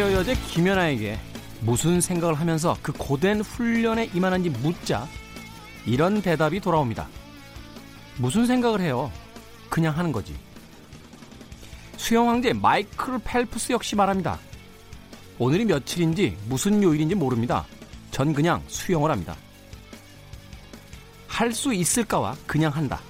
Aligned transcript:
피겨 0.00 0.14
여제 0.14 0.34
김연아에게 0.34 1.18
무슨 1.60 2.00
생각을 2.00 2.34
하면서 2.40 2.74
그 2.80 2.90
고된 2.90 3.42
훈련에 3.42 4.08
임하는지 4.14 4.48
묻자 4.48 5.06
이런 5.84 6.22
대답이 6.22 6.58
돌아옵니다. 6.60 7.06
무슨 8.16 8.46
생각을 8.46 8.80
해요? 8.80 9.12
그냥 9.68 9.94
하는 9.98 10.10
거지. 10.10 10.34
수영 11.98 12.30
황제 12.30 12.54
마이클 12.54 13.18
펠프스 13.18 13.72
역시 13.72 13.94
말합니다. 13.94 14.38
오늘이 15.38 15.66
며칠인지 15.66 16.34
무슨 16.48 16.82
요일인지 16.82 17.14
모릅니다. 17.14 17.66
전 18.10 18.32
그냥 18.32 18.62
수영을 18.68 19.10
합니다. 19.10 19.36
할 21.28 21.52
수 21.52 21.74
있을까와 21.74 22.38
그냥 22.46 22.72
한다. 22.72 23.02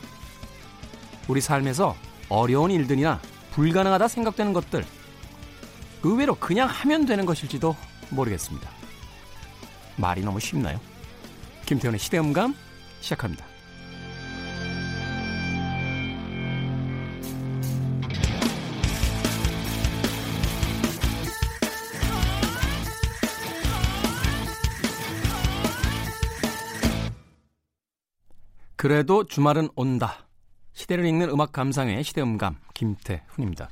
우리 1.28 1.40
삶에서 1.40 1.94
어려운 2.28 2.72
일들이나 2.72 3.20
불가능하다 3.52 4.08
생각되는 4.08 4.52
것들 4.52 4.84
의외로 6.02 6.34
그냥 6.34 6.68
하면 6.68 7.06
되는 7.06 7.26
것일지도 7.26 7.76
모르겠습니다. 8.10 8.70
말이 9.96 10.22
너무 10.22 10.40
쉽나요? 10.40 10.80
김태훈의 11.66 11.98
시대음감 11.98 12.54
시작합니다. 13.00 13.44
그래도 28.76 29.26
주말은 29.26 29.68
온다. 29.76 30.26
시대를 30.72 31.04
읽는 31.04 31.28
음악 31.28 31.52
감상의 31.52 32.02
시대음감 32.02 32.56
김태훈입니다. 32.72 33.68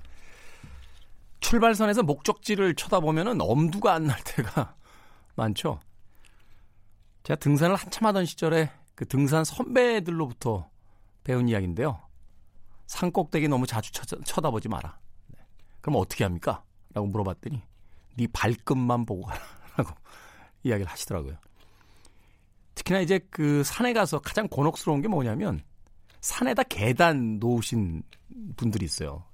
출발선에서 1.40 2.02
목적지를 2.02 2.74
쳐다보면 2.74 3.40
엄두가 3.40 3.94
안 3.94 4.06
날 4.06 4.18
때가 4.24 4.74
많죠. 5.36 5.80
제가 7.22 7.38
등산을 7.38 7.76
한참 7.76 8.06
하던 8.06 8.24
시절에 8.24 8.70
그 8.94 9.06
등산 9.06 9.44
선배들로부터 9.44 10.68
배운 11.24 11.48
이야기인데요. 11.48 12.00
산 12.86 13.12
꼭대기 13.12 13.48
너무 13.48 13.66
자주 13.66 13.92
쳐, 13.92 14.40
다보지 14.40 14.68
마라. 14.68 14.98
네. 15.28 15.38
그럼 15.80 16.00
어떻게 16.00 16.24
합니까? 16.24 16.64
라고 16.94 17.06
물어봤더니 17.06 17.62
네 18.16 18.26
발끝만 18.32 19.04
보고 19.04 19.22
가라라고 19.22 19.94
이야기를 20.64 20.90
하시더라고요. 20.90 21.36
특히나 22.74 23.00
이제 23.00 23.20
그 23.30 23.62
산에 23.62 23.92
가서 23.92 24.20
가장 24.20 24.48
곤혹스러운 24.48 25.02
게 25.02 25.08
뭐냐면 25.08 25.62
산에다 26.20 26.62
계단 26.64 27.38
놓으신 27.38 28.02
분들이 28.56 28.86
있어요. 28.86 29.24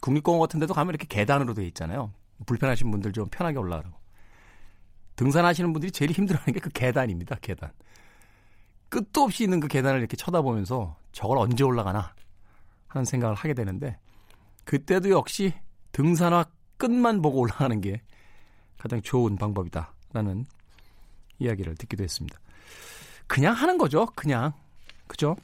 그 0.00 0.06
국립공원 0.06 0.40
같은 0.40 0.58
데도 0.60 0.74
가면 0.74 0.94
이렇게 0.94 1.06
계단으로 1.06 1.54
돼 1.54 1.66
있잖아요. 1.66 2.12
불편하신 2.46 2.90
분들 2.90 3.12
좀 3.12 3.28
편하게 3.30 3.58
올라가라고. 3.58 3.98
등산하시는 5.16 5.72
분들이 5.72 5.92
제일 5.92 6.10
힘들어하는 6.10 6.54
게 6.54 6.60
그 6.60 6.70
계단입니다. 6.70 7.36
계단. 7.42 7.70
끝도 8.88 9.22
없이 9.22 9.44
있는 9.44 9.60
그 9.60 9.68
계단을 9.68 10.00
이렇게 10.00 10.16
쳐다보면서 10.16 10.96
저걸 11.12 11.38
언제 11.38 11.62
올라가나 11.62 12.14
하는 12.88 13.04
생각을 13.04 13.36
하게 13.36 13.54
되는데 13.54 13.98
그때도 14.64 15.10
역시 15.10 15.52
등산화 15.92 16.46
끝만 16.76 17.22
보고 17.22 17.38
올라가는 17.38 17.80
게 17.80 18.00
가장 18.78 19.00
좋은 19.02 19.36
방법이다라는 19.36 20.46
이야기를 21.38 21.76
듣기도 21.76 22.02
했습니다. 22.02 22.38
그냥 23.26 23.54
하는 23.54 23.78
거죠. 23.78 24.06
그냥. 24.16 24.52
그죠? 25.06 25.36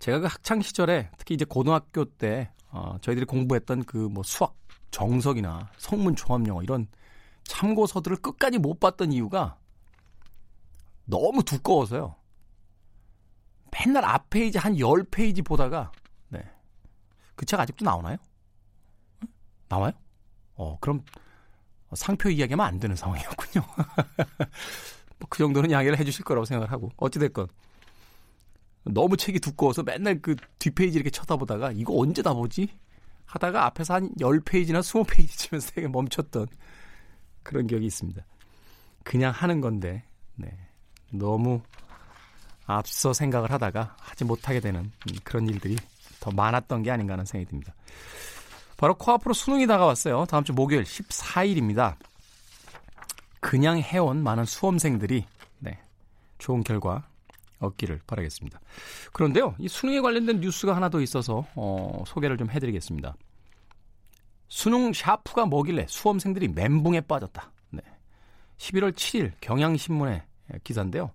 제가 0.00 0.18
그 0.20 0.26
학창 0.26 0.60
시절에 0.60 1.10
특히 1.18 1.34
이제 1.34 1.44
고등학교 1.44 2.04
때 2.04 2.50
어, 2.70 2.96
저희들이 3.00 3.26
공부했던 3.26 3.84
그 3.84 4.08
뭐 4.08 4.22
수학 4.24 4.56
정석이나 4.90 5.70
성문 5.78 6.16
종합 6.16 6.46
영어 6.48 6.62
이런 6.62 6.88
참고서들을 7.44 8.16
끝까지 8.18 8.58
못 8.58 8.80
봤던 8.80 9.12
이유가 9.12 9.56
너무 11.04 11.42
두꺼워서요. 11.44 12.16
맨날 13.72 14.04
앞 14.04 14.30
페이지 14.30 14.58
한 14.58 14.74
10페이지 14.74 15.44
보다가 15.44 15.92
네. 16.28 16.42
그 17.36 17.46
책 17.46 17.60
아직도 17.60 17.84
나오나요? 17.84 18.16
나와요? 19.68 19.92
어, 20.54 20.76
그럼 20.80 21.02
상표 21.94 22.28
이야기하면 22.30 22.66
안 22.66 22.78
되는 22.80 22.96
상황이었군요. 22.96 23.64
뭐그 25.20 25.38
정도는 25.38 25.70
양해를 25.70 25.98
해주실 25.98 26.24
거라고 26.24 26.44
생각을 26.44 26.72
하고 26.72 26.90
어찌됐건 26.96 27.46
너무 28.84 29.16
책이 29.16 29.40
두꺼워서 29.40 29.82
맨날 29.82 30.20
그 30.20 30.36
뒷페이지 30.58 30.96
이렇게 30.96 31.10
쳐다보다가 31.10 31.72
이거 31.72 31.98
언제 31.98 32.22
다 32.22 32.32
보지? 32.32 32.68
하다가 33.26 33.66
앞에서 33.66 33.94
한 33.94 34.10
10페이지나 34.14 34.80
20페이지쯤에서 34.80 35.74
되게 35.74 35.88
멈췄던 35.88 36.48
그런 37.42 37.66
기억이 37.66 37.86
있습니다. 37.86 38.24
그냥 39.04 39.32
하는 39.32 39.60
건데 39.60 40.02
네. 40.34 40.50
너무 41.10 41.60
앞서 42.66 43.12
생각을 43.12 43.50
하다가 43.50 43.96
하지 43.98 44.24
못하게 44.24 44.60
되는 44.60 44.90
그런 45.24 45.48
일들이 45.48 45.76
더 46.20 46.30
많았던 46.30 46.82
게 46.82 46.90
아닌가 46.90 47.14
하는 47.14 47.24
생각이 47.24 47.50
듭니다. 47.50 47.74
바로 48.76 48.94
코앞으로 48.96 49.34
수능이 49.34 49.66
다가왔어요. 49.66 50.26
다음 50.26 50.44
주 50.44 50.52
목요일 50.52 50.84
14일입니다. 50.84 51.96
그냥 53.40 53.78
해온 53.78 54.22
많은 54.22 54.44
수험생들이 54.44 55.26
네, 55.58 55.78
좋은 56.38 56.62
결과 56.62 57.09
얻기를 57.60 58.00
바라겠습니다. 58.06 58.60
그런데요, 59.12 59.54
이 59.58 59.68
수능에 59.68 60.00
관련된 60.00 60.40
뉴스가 60.40 60.74
하나 60.74 60.88
더 60.88 61.00
있어서 61.00 61.46
어, 61.54 62.02
소개를 62.06 62.36
좀 62.36 62.50
해드리겠습니다. 62.50 63.14
수능 64.48 64.92
샤프가 64.92 65.46
뭐길래 65.46 65.86
수험생들이 65.88 66.48
멘붕에 66.48 67.02
빠졌다. 67.02 67.52
네. 67.70 67.82
11월 68.58 68.92
7일 68.92 69.32
경향신문의 69.40 70.22
기사인데요. 70.64 71.12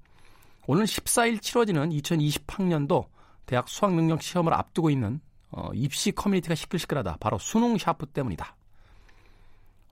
오늘 0.67 0.85
14일 0.85 1.41
치러지는 1.41 1.89
2020학년도 1.89 3.07
대학 3.45 3.67
수학능력 3.67 4.21
시험을 4.21 4.53
앞두고 4.53 4.89
있는 4.89 5.19
어, 5.51 5.69
입시 5.73 6.11
커뮤니티가 6.11 6.55
시끌시끌하다. 6.55 7.17
바로 7.19 7.37
수능 7.37 7.77
샤프 7.77 8.07
때문이다. 8.07 8.55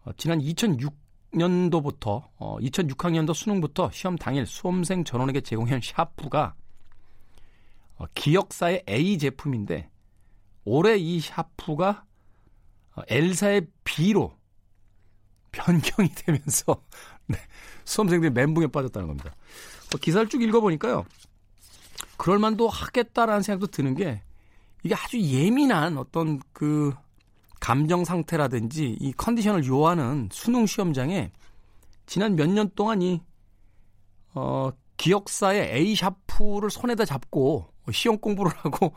어, 0.06 0.12
지난 0.18 0.42
2006 0.42 1.03
년도부터 1.34 2.30
어, 2.38 2.58
2006학년도 2.60 3.34
수능부터 3.34 3.92
시험 3.92 4.16
당일 4.16 4.46
수험생 4.46 5.04
전원에게 5.04 5.42
제공한 5.42 5.80
샤프가 5.84 6.56
어, 7.96 8.06
기역사의 8.14 8.84
A 8.88 9.18
제품인데 9.18 9.90
올해 10.66 10.98
이 10.98 11.20
샤프가 11.20 12.06
어, 12.96 13.02
L사의 13.08 13.68
B로 13.84 14.38
변경이 15.52 16.10
되면서 16.16 16.84
네, 17.28 17.38
수험생들이 17.86 18.32
멘붕에 18.32 18.68
빠졌다는 18.68 19.08
겁니다. 19.08 19.36
어, 19.94 19.98
기사를 19.98 20.28
쭉 20.30 20.42
읽어보니까요. 20.42 21.06
그럴만도 22.18 22.70
하겠다라는 22.70 23.42
생각도 23.42 23.68
드는 23.68 23.96
게 23.96 24.22
이게 24.84 24.96
아주 24.96 25.20
예민한 25.20 25.98
어떤 25.98 26.40
그 26.52 26.94
감정 27.64 28.04
상태라든지 28.04 28.98
이 29.00 29.14
컨디션을 29.14 29.66
요하는 29.66 30.28
수능 30.34 30.66
시험장에 30.66 31.32
지난 32.06 32.36
몇 32.36 32.50
년 32.50 32.70
동안 32.76 33.02
이 33.02 33.22
어, 34.34 34.70
기억사의 34.98 35.74
A 35.74 35.96
샤프를 35.96 36.70
손에다 36.70 37.06
잡고 37.06 37.72
시험 37.94 38.18
공부를 38.18 38.52
하고 38.58 38.94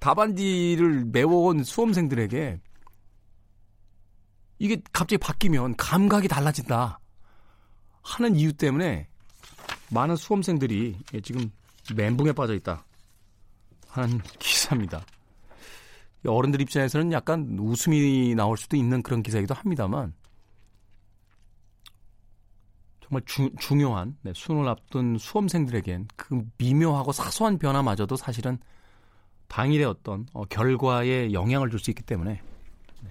답안지를 0.00 1.04
메워온 1.12 1.62
수험생들에게 1.62 2.60
이게 4.58 4.82
갑자기 4.92 5.18
바뀌면 5.18 5.76
감각이 5.76 6.26
달라진다 6.26 6.98
하는 8.02 8.34
이유 8.34 8.52
때문에 8.52 9.06
많은 9.92 10.16
수험생들이 10.16 10.98
지금 11.22 11.52
멘붕에 11.94 12.32
빠져 12.32 12.54
있다 12.54 12.84
하는 13.86 14.20
기사입니다. 14.40 15.04
어른들 16.26 16.60
입장에서는 16.60 17.12
약간 17.12 17.56
웃음이 17.58 18.34
나올 18.34 18.56
수도 18.56 18.76
있는 18.76 19.02
그런 19.02 19.22
기사이기도 19.22 19.54
합니다만 19.54 20.14
정말 23.02 23.22
주, 23.24 23.50
중요한 23.58 24.16
네, 24.22 24.32
수능을 24.34 24.68
앞둔 24.68 25.16
수험생들에겐 25.18 26.08
그 26.16 26.42
미묘하고 26.58 27.12
사소한 27.12 27.58
변화마저도 27.58 28.16
사실은 28.16 28.58
당일의 29.48 29.86
어떤 29.86 30.26
어, 30.34 30.44
결과에 30.44 31.32
영향을 31.32 31.70
줄 31.70 31.80
수 31.80 31.90
있기 31.90 32.02
때문에 32.02 32.42
네, 33.00 33.10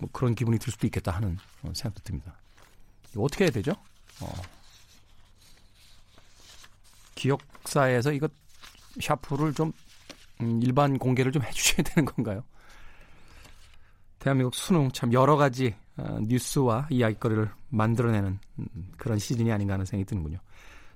뭐 0.00 0.08
그런 0.12 0.34
기분이 0.34 0.58
들 0.58 0.72
수도 0.72 0.86
있겠다 0.86 1.12
하는 1.12 1.38
어, 1.62 1.72
생각도 1.74 2.02
듭니다. 2.02 2.34
어떻게 3.16 3.44
해야 3.44 3.50
되죠? 3.50 3.72
어, 4.20 4.32
기억사에서 7.14 8.12
이거 8.12 8.28
샤프를 9.00 9.54
좀 9.54 9.72
음, 10.40 10.60
일반 10.62 10.98
공개를 10.98 11.32
좀 11.32 11.42
해주셔야 11.42 11.82
되는 11.82 12.04
건가요? 12.06 12.42
대한민국 14.18 14.54
수능 14.54 14.90
참 14.92 15.12
여러 15.12 15.36
가지 15.36 15.74
어, 15.96 16.18
뉴스와 16.22 16.88
이야기거리를 16.90 17.50
만들어내는 17.68 18.38
음, 18.58 18.66
그런 18.96 19.18
시즌이 19.18 19.50
아닌가 19.50 19.74
하는 19.74 19.84
생각이 19.86 20.06
드는군요. 20.06 20.38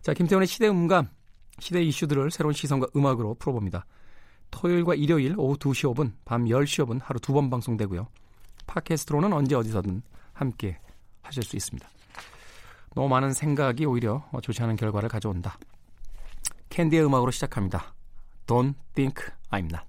자, 0.02 0.12
김태훈의 0.12 0.46
시대 0.46 0.68
음감, 0.68 1.08
시대 1.58 1.82
이슈들을 1.82 2.30
새로운 2.30 2.52
시선과 2.52 2.88
음악으로 2.96 3.34
풀어봅니다. 3.34 3.86
토요일과 4.50 4.94
일요일 4.94 5.34
오후 5.38 5.56
2시 5.56 5.92
5분, 5.94 6.12
밤 6.24 6.44
10시 6.44 6.84
5분 6.84 7.00
하루 7.02 7.18
두 7.18 7.32
번 7.32 7.50
방송되고요. 7.50 8.06
팟캐스트로는 8.66 9.32
언제 9.32 9.54
어디서든 9.56 10.02
함께 10.32 10.78
하실 11.22 11.42
수 11.42 11.56
있습니다. 11.56 11.88
너무 12.94 13.08
많은 13.08 13.32
생각이 13.32 13.84
오히려 13.86 14.24
좋지 14.42 14.62
않은 14.62 14.76
결과를 14.76 15.08
가져온다. 15.08 15.58
캔디의 16.68 17.04
음악으로 17.04 17.30
시작합니다. 17.30 17.93
Don't 18.46 18.76
think 18.94 19.32
I'm 19.50 19.68
not. 19.68 19.86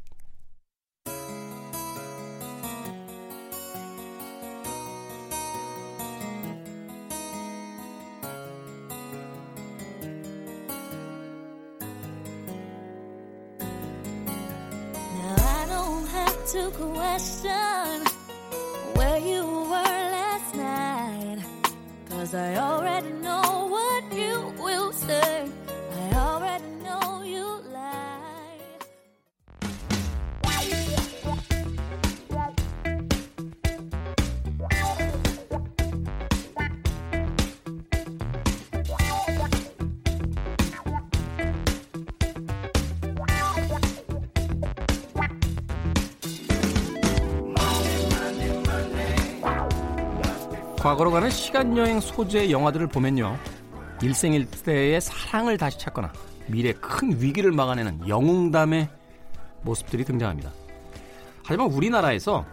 Now 15.12 15.36
I 15.38 15.66
don't 15.68 16.08
have 16.08 16.48
to 16.54 16.72
question 16.72 18.06
where 18.96 19.18
you 19.20 19.44
were 19.44 20.00
last 20.16 20.56
night. 20.56 21.40
Cause 22.10 22.34
I 22.34 22.56
already 22.56 22.85
과거로 50.96 51.12
가는 51.12 51.30
시간여행 51.30 52.00
소재의 52.00 52.54
영화들을 52.54 52.88
보면요. 52.88 53.38
일생일대의 54.02 55.02
사랑을 55.02 55.58
다시 55.58 55.78
찾거나 55.78 56.14
미래 56.48 56.72
큰 56.72 57.22
위기를 57.22 57.52
막아내는 57.52 58.08
영웅담의 58.08 58.88
모습들이 59.64 60.06
등장합니다. 60.06 60.54
하지만 61.44 61.68
우리나라에서 61.68 62.46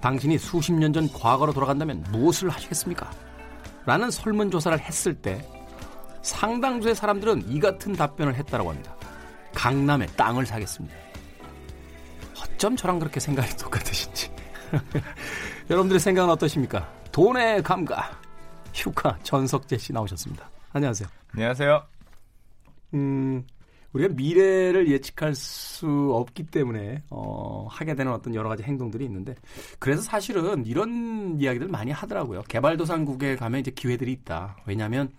당신이 0.00 0.36
수십 0.38 0.72
년 0.72 0.92
전 0.92 1.08
과거로 1.12 1.52
돌아간다면 1.52 2.04
무엇을 2.10 2.48
하시겠습니까? 2.48 3.08
라는 3.86 4.10
설문조사를 4.10 4.80
했을 4.80 5.14
때 5.14 5.46
상당수의 6.22 6.96
사람들은 6.96 7.44
이 7.48 7.60
같은 7.60 7.92
답변을 7.92 8.34
했다고 8.34 8.68
합니다. 8.68 8.96
강남에 9.54 10.06
땅을 10.06 10.44
사겠습니다. 10.44 10.96
어쩜 12.42 12.74
저랑 12.74 12.98
그렇게 12.98 13.20
생각이 13.20 13.56
똑같으신지. 13.58 14.28
여러분들의 15.70 16.00
생각은 16.00 16.28
어떠십니까? 16.30 17.01
돈의 17.12 17.62
감각. 17.62 18.18
휴가 18.72 19.18
전석재 19.22 19.76
씨 19.76 19.92
나오셨습니다. 19.92 20.48
안녕하세요. 20.72 21.06
안녕하세요. 21.34 21.82
음, 22.94 23.46
우리가 23.92 24.14
미래를 24.14 24.90
예측할 24.90 25.34
수 25.34 26.10
없기 26.14 26.44
때문에 26.44 27.02
어, 27.10 27.66
하게 27.70 27.94
되는 27.94 28.10
어떤 28.10 28.34
여러 28.34 28.48
가지 28.48 28.62
행동들이 28.62 29.04
있는데 29.04 29.34
그래서 29.78 30.00
사실은 30.00 30.64
이런 30.64 31.38
이야기들 31.38 31.68
많이 31.68 31.90
하더라고요. 31.90 32.44
개발도상국에 32.48 33.36
가면 33.36 33.60
이제 33.60 33.70
기회들이 33.70 34.10
있다. 34.12 34.56
왜냐하면 34.64 35.12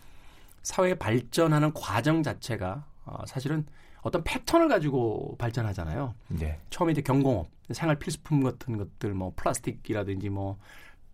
사회 0.63 0.95
발전하는 0.95 1.71
과정 1.73 2.23
자체가 2.23 2.85
어, 3.05 3.23
사실은 3.27 3.67
어떤 4.01 4.23
패턴을 4.23 4.67
가지고 4.67 5.35
발전하잖아요. 5.37 6.15
네. 6.29 6.59
처음에 6.71 6.91
이제 6.91 7.01
경공업, 7.03 7.49
생활 7.71 7.97
필수품 7.99 8.43
같은 8.43 8.77
것들, 8.77 9.13
뭐 9.13 9.31
플라스틱이라든지 9.35 10.29
뭐 10.29 10.57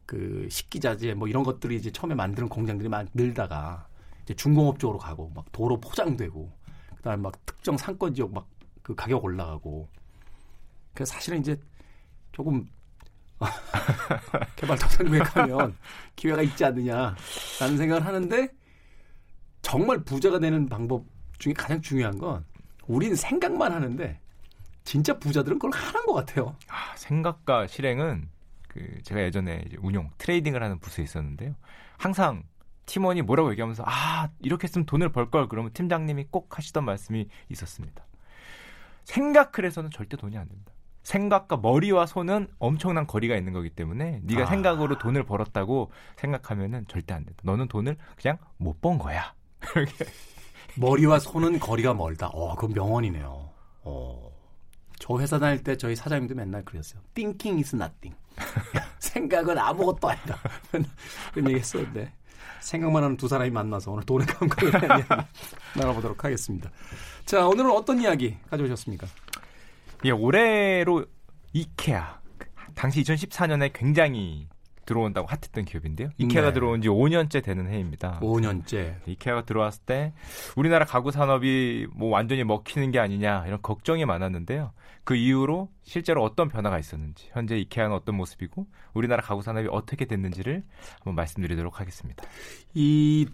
그 0.09 0.47
식기자재 0.49 1.13
뭐 1.13 1.27
이런 1.27 1.43
것들이 1.43 1.75
이제 1.75 1.91
처음에 1.91 2.15
만드는 2.15 2.49
공장들이 2.49 2.89
막 2.89 3.05
늘다가 3.13 3.87
이제 4.23 4.33
중공업 4.33 4.79
쪽으로 4.79 4.97
가고 4.97 5.31
막 5.35 5.45
도로 5.51 5.79
포장되고 5.79 6.51
그다음에 6.97 7.21
막 7.21 7.45
특정 7.45 7.77
상권 7.77 8.13
지역 8.13 8.33
막 8.33 8.47
그 8.89 8.95
가격 8.95 9.23
올라가고 9.23 9.87
그래서 10.95 11.13
사실은 11.13 11.41
이제 11.41 11.55
조금 12.31 12.67
개발도상국에 14.55 15.19
가면 15.19 15.77
기회가 16.15 16.41
있지 16.41 16.65
않느냐라는 16.65 17.77
생각을 17.77 18.03
하는데 18.03 18.49
정말 19.61 20.03
부자가 20.03 20.39
되는 20.39 20.67
방법 20.67 21.05
중에 21.37 21.53
가장 21.53 21.79
중요한 21.81 22.17
건 22.17 22.43
우린 22.87 23.15
생각만 23.15 23.71
하는데 23.71 24.19
진짜 24.83 25.19
부자들은 25.19 25.59
그걸 25.59 25.79
하는 25.79 26.07
것 26.07 26.13
같아요. 26.13 26.55
아, 26.67 26.95
생각과 26.95 27.67
실행은 27.67 28.27
그 28.79 29.03
제가 29.03 29.21
예전에 29.21 29.65
운용 29.79 30.09
트레이딩을 30.17 30.63
하는 30.63 30.79
부서에 30.79 31.03
있었는데요. 31.03 31.53
항상 31.97 32.43
팀원이 32.85 33.21
뭐라고 33.23 33.51
얘기하면서 33.51 33.83
아 33.85 34.29
이렇게 34.39 34.63
했으면 34.63 34.85
돈을 34.85 35.11
벌 35.11 35.29
걸 35.29 35.49
그러면 35.49 35.73
팀장님이 35.73 36.27
꼭 36.31 36.57
하시던 36.57 36.85
말씀이 36.85 37.27
있었습니다. 37.49 38.05
생각을 39.03 39.65
해서는 39.65 39.91
절대 39.91 40.15
돈이 40.15 40.37
안 40.37 40.47
된다. 40.47 40.71
생각과 41.03 41.57
머리와 41.57 42.05
손은 42.05 42.47
엄청난 42.59 43.05
거리가 43.05 43.35
있는 43.35 43.51
거기 43.51 43.69
때문에 43.69 44.21
네가 44.23 44.43
아. 44.43 44.45
생각으로 44.45 44.97
돈을 44.97 45.23
벌었다고 45.23 45.91
생각하면은 46.17 46.85
절대 46.87 47.13
안 47.13 47.25
된다. 47.25 47.39
너는 47.43 47.67
돈을 47.67 47.97
그냥 48.15 48.37
못 48.57 48.79
번 48.79 48.97
거야. 48.97 49.33
머리와 50.77 51.19
손은 51.19 51.59
거리가 51.59 51.93
멀다. 51.93 52.27
어, 52.27 52.55
그건 52.55 52.73
명언이네요. 52.73 53.49
어. 53.81 54.28
저 54.99 55.17
회사 55.19 55.39
다닐 55.39 55.63
때 55.63 55.75
저희 55.77 55.95
사장님도 55.95 56.35
맨날 56.35 56.63
그랬어요. 56.63 57.01
Thinking 57.13 57.63
is 57.63 57.75
nothing. 57.75 58.15
생각은 58.99 59.57
아무것도 59.57 60.09
아니다. 60.09 60.37
그런 61.33 61.49
얘기 61.49 61.59
했었는데. 61.59 62.13
생각만 62.61 63.03
하는 63.03 63.17
두 63.17 63.27
사람이 63.27 63.49
만나서 63.51 63.91
오늘 63.91 64.05
돈의 64.05 64.27
감각에 64.27 64.71
대한 64.71 64.99
이야기 64.99 65.23
나눠보도록 65.75 66.23
하겠습니다. 66.23 66.69
자, 67.25 67.47
오늘은 67.47 67.71
어떤 67.71 68.01
이야기 68.01 68.37
가져오셨습니까? 68.49 69.07
예, 70.05 70.11
올해로 70.11 71.05
이케아. 71.53 72.19
당시 72.75 73.01
2014년에 73.01 73.71
굉장히 73.73 74.47
들어온다고 74.89 75.27
핫했던 75.27 75.65
기업인데요. 75.65 76.09
이케아가 76.17 76.47
네. 76.47 76.53
들어온 76.55 76.81
지 76.81 76.87
5년째 76.89 77.43
되는 77.43 77.69
해입니다. 77.69 78.19
5년째. 78.21 78.95
이케아가 79.05 79.45
들어왔을 79.45 79.83
때 79.85 80.13
우리나라 80.55 80.83
가구 80.83 81.11
산업이 81.11 81.85
뭐 81.93 82.09
완전히 82.09 82.43
먹히는 82.43 82.89
게 82.89 82.97
아니냐 82.97 83.45
이런 83.45 83.61
걱정이 83.61 84.03
많았는데요. 84.05 84.73
그 85.03 85.15
이후로 85.15 85.69
실제로 85.83 86.23
어떤 86.23 86.49
변화가 86.49 86.79
있었는지, 86.79 87.29
현재 87.31 87.57
이케아는 87.57 87.95
어떤 87.95 88.15
모습이고 88.15 88.65
우리나라 88.93 89.21
가구 89.21 89.43
산업이 89.43 89.67
어떻게 89.71 90.05
됐는지를 90.05 90.63
한번 90.95 91.15
말씀드리도록 91.15 91.79
하겠습니다. 91.79 92.23
이 92.73 93.27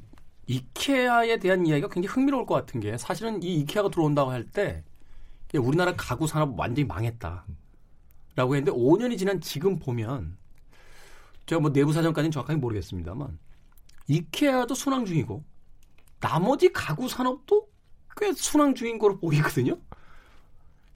이케아에 0.48 1.38
대한 1.38 1.66
이야기가 1.66 1.88
굉장히 1.88 2.14
흥미로울 2.14 2.46
것 2.46 2.56
같은 2.56 2.80
게 2.82 2.98
사실은 2.98 3.42
이 3.42 3.56
이케아가 3.62 3.90
들어온다고 3.90 4.32
할 4.32 4.46
때 4.46 4.84
우리나라 5.54 5.94
가구 5.96 6.28
산업 6.28 6.60
완전히 6.60 6.86
망했다. 6.86 7.46
라고 8.36 8.56
했는데 8.56 8.78
5년이 8.78 9.18
지난 9.18 9.40
지금 9.40 9.80
보면 9.80 10.38
제가 11.46 11.60
뭐 11.62 11.72
내부 11.72 11.94
사정까지는 11.94 12.32
정확하게 12.32 12.60
모르겠습니다만 12.60 13.38
이케아도 14.08 14.74
순항 14.76 15.06
중이고 15.06 15.44
나머지 16.20 16.72
가구 16.72 17.08
산업도 17.08 17.68
꽤 18.18 18.32
순항 18.34 18.74
중인 18.76 18.98
거로 19.00 19.20
보이거든요. 19.20 19.78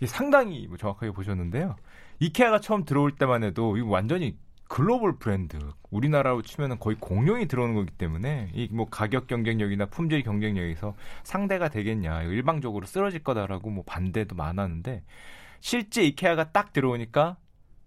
상당히 0.06 0.66
뭐 0.68 0.78
정확하게 0.78 1.12
보셨는데요. 1.12 1.76
이케아가 2.20 2.60
처음 2.60 2.86
들어올 2.86 3.16
때만 3.16 3.44
해도 3.44 3.78
이거 3.78 3.90
완전히 3.90 4.38
글로벌 4.70 5.18
브랜드 5.18 5.58
우리나라로 5.90 6.44
치면은 6.44 6.80
거의 6.80 6.96
공룡이 7.00 7.48
들어오는 7.48 7.74
거기 7.76 7.92
때문에 7.92 8.52
이 8.54 8.70
뭐 8.72 8.88
가격 8.90 9.28
경쟁력이나 9.28 9.88
품질 9.88 10.22
경쟁력에서 10.24 10.96
상대가 11.24 11.70
되겠냐 11.70 12.22
일방적으로 12.24 12.86
쓰러질 12.86 13.24
거다라고 13.24 13.72
뭐 13.72 13.84
반대도 13.86 14.36
많았는데 14.36 15.04
실제 15.60 16.04
이케아가 16.04 16.52
딱 16.52 16.72
들어오니까 16.72 17.38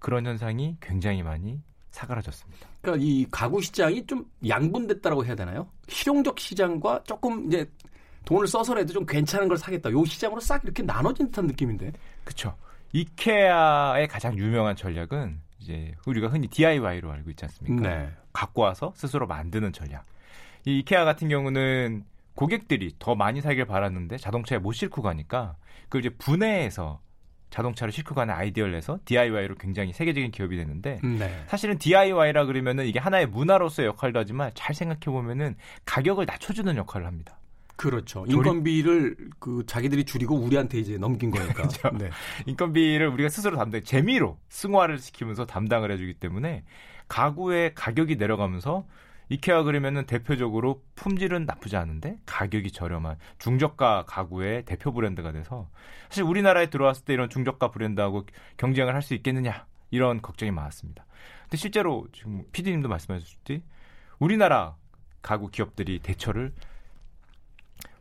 그런 0.00 0.26
현상이 0.26 0.76
굉장히 0.80 1.22
많이 1.22 1.62
사그라졌습니다. 1.92 2.66
그러니까 2.80 3.04
이 3.06 3.26
가구 3.30 3.62
시장이 3.62 4.04
좀 4.06 4.24
양분됐다라고 4.46 5.24
해야 5.24 5.34
되나요? 5.34 5.68
실용적 5.88 6.40
시장과 6.40 7.04
조금 7.04 7.46
이제 7.46 7.70
돈을 8.24 8.46
써서라도 8.46 8.92
좀 8.92 9.06
괜찮은 9.06 9.48
걸 9.48 9.56
사겠다. 9.56 9.90
요 9.90 10.04
시장으로 10.04 10.40
싹 10.40 10.64
이렇게 10.64 10.82
나눠진 10.82 11.26
듯한 11.26 11.46
느낌인데. 11.46 11.92
그렇죠. 12.24 12.56
이케아의 12.92 14.08
가장 14.08 14.36
유명한 14.36 14.74
전략은 14.74 15.40
이제 15.60 15.94
우리가 16.06 16.28
흔히 16.28 16.48
DIY로 16.48 17.10
알고 17.10 17.30
있지 17.30 17.44
않습니까? 17.44 17.88
네. 17.88 18.10
갖고 18.32 18.62
와서 18.62 18.92
스스로 18.96 19.26
만드는 19.26 19.72
전략. 19.72 20.04
이 20.64 20.78
이케아 20.80 21.04
같은 21.04 21.28
경우는 21.28 22.04
고객들이 22.34 22.94
더 22.98 23.14
많이 23.14 23.40
사길 23.40 23.66
바랐는데 23.66 24.16
자동차에 24.16 24.58
못 24.58 24.72
싣고 24.72 25.02
가니까 25.02 25.56
그걸 25.84 26.00
이제 26.00 26.10
분해해서 26.16 27.00
자동차를 27.52 27.92
싣고 27.92 28.14
가는 28.14 28.34
아이디어를 28.34 28.72
내서 28.72 28.98
DIY로 29.04 29.56
굉장히 29.56 29.92
세계적인 29.92 30.32
기업이 30.32 30.56
됐는데 30.56 31.00
네. 31.04 31.44
사실은 31.46 31.78
DIY라 31.78 32.46
그러면은 32.46 32.86
이게 32.86 32.98
하나의 32.98 33.26
문화로서의 33.26 33.88
역할도 33.88 34.18
하지만 34.18 34.50
잘 34.54 34.74
생각해 34.74 35.00
보면은 35.04 35.54
가격을 35.84 36.24
낮춰주는 36.26 36.74
역할을 36.76 37.06
합니다. 37.06 37.38
그렇죠. 37.76 38.24
인건비를 38.28 39.16
그 39.38 39.64
자기들이 39.66 40.04
줄이고 40.04 40.36
우리한테 40.36 40.78
이제 40.78 40.96
넘긴 40.96 41.30
거니까. 41.30 41.54
그렇죠. 41.68 41.90
네. 41.96 42.10
인건비를 42.46 43.08
우리가 43.08 43.28
스스로 43.28 43.56
담당, 43.56 43.82
재미로 43.82 44.38
승화를 44.48 44.98
시키면서 44.98 45.46
담당을 45.46 45.90
해주기 45.92 46.14
때문에 46.14 46.64
가구의 47.08 47.74
가격이 47.74 48.16
내려가면서 48.16 48.86
이케아 49.32 49.62
그러면은 49.62 50.04
대표적으로 50.04 50.82
품질은 50.94 51.46
나쁘지 51.46 51.76
않은데 51.76 52.18
가격이 52.26 52.70
저렴한 52.70 53.16
중저가 53.38 54.04
가구의 54.06 54.64
대표 54.66 54.92
브랜드가 54.92 55.32
돼서 55.32 55.70
사실 56.08 56.24
우리나라에 56.24 56.66
들어왔을 56.68 57.04
때 57.06 57.14
이런 57.14 57.30
중저가 57.30 57.70
브랜드하고 57.70 58.26
경쟁을 58.58 58.94
할 58.94 59.02
수 59.02 59.14
있겠느냐 59.14 59.66
이런 59.90 60.22
걱정이 60.22 60.52
많았습니다. 60.52 61.04
근데 61.42 61.56
실제로 61.56 62.06
지금 62.12 62.44
PD님도 62.52 62.88
말씀하셨듯이 62.88 63.64
우리나라 64.20 64.76
가구 65.22 65.48
기업들이 65.48 65.98
대처를 65.98 66.52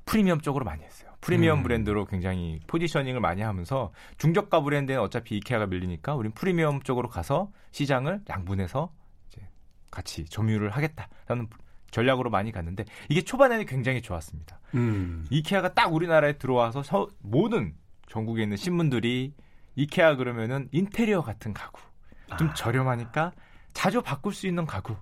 프리미엄 0.05 0.41
쪽으로 0.41 0.63
많이 0.63 0.83
했어요. 0.83 1.11
프리미엄 1.21 1.59
음. 1.59 1.63
브랜드로 1.63 2.05
굉장히 2.05 2.59
포지셔닝을 2.67 3.19
많이 3.19 3.41
하면서 3.41 3.91
중저가 4.17 4.61
브랜드는 4.61 4.99
어차피 4.99 5.37
이케아가 5.37 5.65
밀리니까 5.65 6.13
우린 6.13 6.31
프리미엄 6.33 6.81
쪽으로 6.81 7.09
가서 7.09 7.51
시장을 7.71 8.21
양분해서 8.29 8.91
같이 9.91 10.25
점유를 10.25 10.71
하겠다라는 10.71 11.47
전략으로 11.91 12.29
많이 12.29 12.51
갔는데 12.51 12.85
이게 13.09 13.21
초반에는 13.21 13.65
굉장히 13.65 14.01
좋았습니다. 14.01 14.59
음. 14.73 15.27
이케아가 15.29 15.73
딱 15.73 15.93
우리나라에 15.93 16.37
들어와서 16.37 16.81
서, 16.81 17.07
모든 17.19 17.75
전국에 18.07 18.43
있는 18.43 18.57
신문들이 18.57 19.33
이케아 19.75 20.15
그러면은 20.15 20.67
인테리어 20.71 21.21
같은 21.21 21.53
가구 21.53 21.81
좀 22.37 22.49
아. 22.49 22.53
저렴하니까 22.53 23.33
자주 23.73 24.01
바꿀 24.01 24.33
수 24.33 24.47
있는 24.47 24.65
가구 24.65 24.95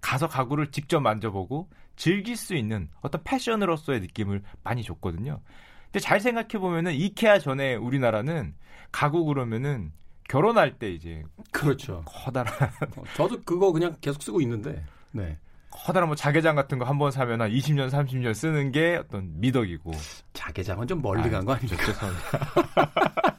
가서 0.00 0.28
가구를 0.28 0.70
직접 0.70 1.00
만져보고 1.00 1.68
즐길 1.96 2.36
수 2.36 2.54
있는 2.54 2.88
어떤 3.00 3.22
패션으로서의 3.24 4.00
느낌을 4.00 4.42
많이 4.62 4.82
줬거든요. 4.82 5.40
근데 5.86 5.98
잘 6.00 6.20
생각해 6.20 6.58
보면은 6.58 6.92
이케아 6.92 7.38
전에 7.38 7.74
우리나라는 7.74 8.54
가구 8.92 9.24
그러면은 9.24 9.92
결혼할 10.28 10.78
때 10.78 10.90
이제 10.92 11.22
그렇죠. 11.52 12.02
커다란 12.06 12.52
어, 12.96 13.02
저도 13.14 13.40
그거 13.44 13.72
그냥 13.72 13.94
계속 14.00 14.22
쓰고 14.22 14.40
있는데. 14.42 14.82
네. 15.12 15.38
커다란 15.70 16.08
뭐 16.08 16.16
자개장 16.16 16.56
같은 16.56 16.78
거 16.78 16.84
한 16.86 16.98
번 16.98 17.10
사면 17.10 17.40
한 17.42 17.50
20년, 17.50 17.90
30년 17.90 18.32
쓰는 18.34 18.72
게 18.72 18.96
어떤 18.96 19.38
미덕이고. 19.40 19.92
자개장은 20.32 20.86
좀 20.86 21.02
멀리 21.02 21.28
간 21.30 21.44
거 21.44 21.52
아닙니까? 21.54 21.92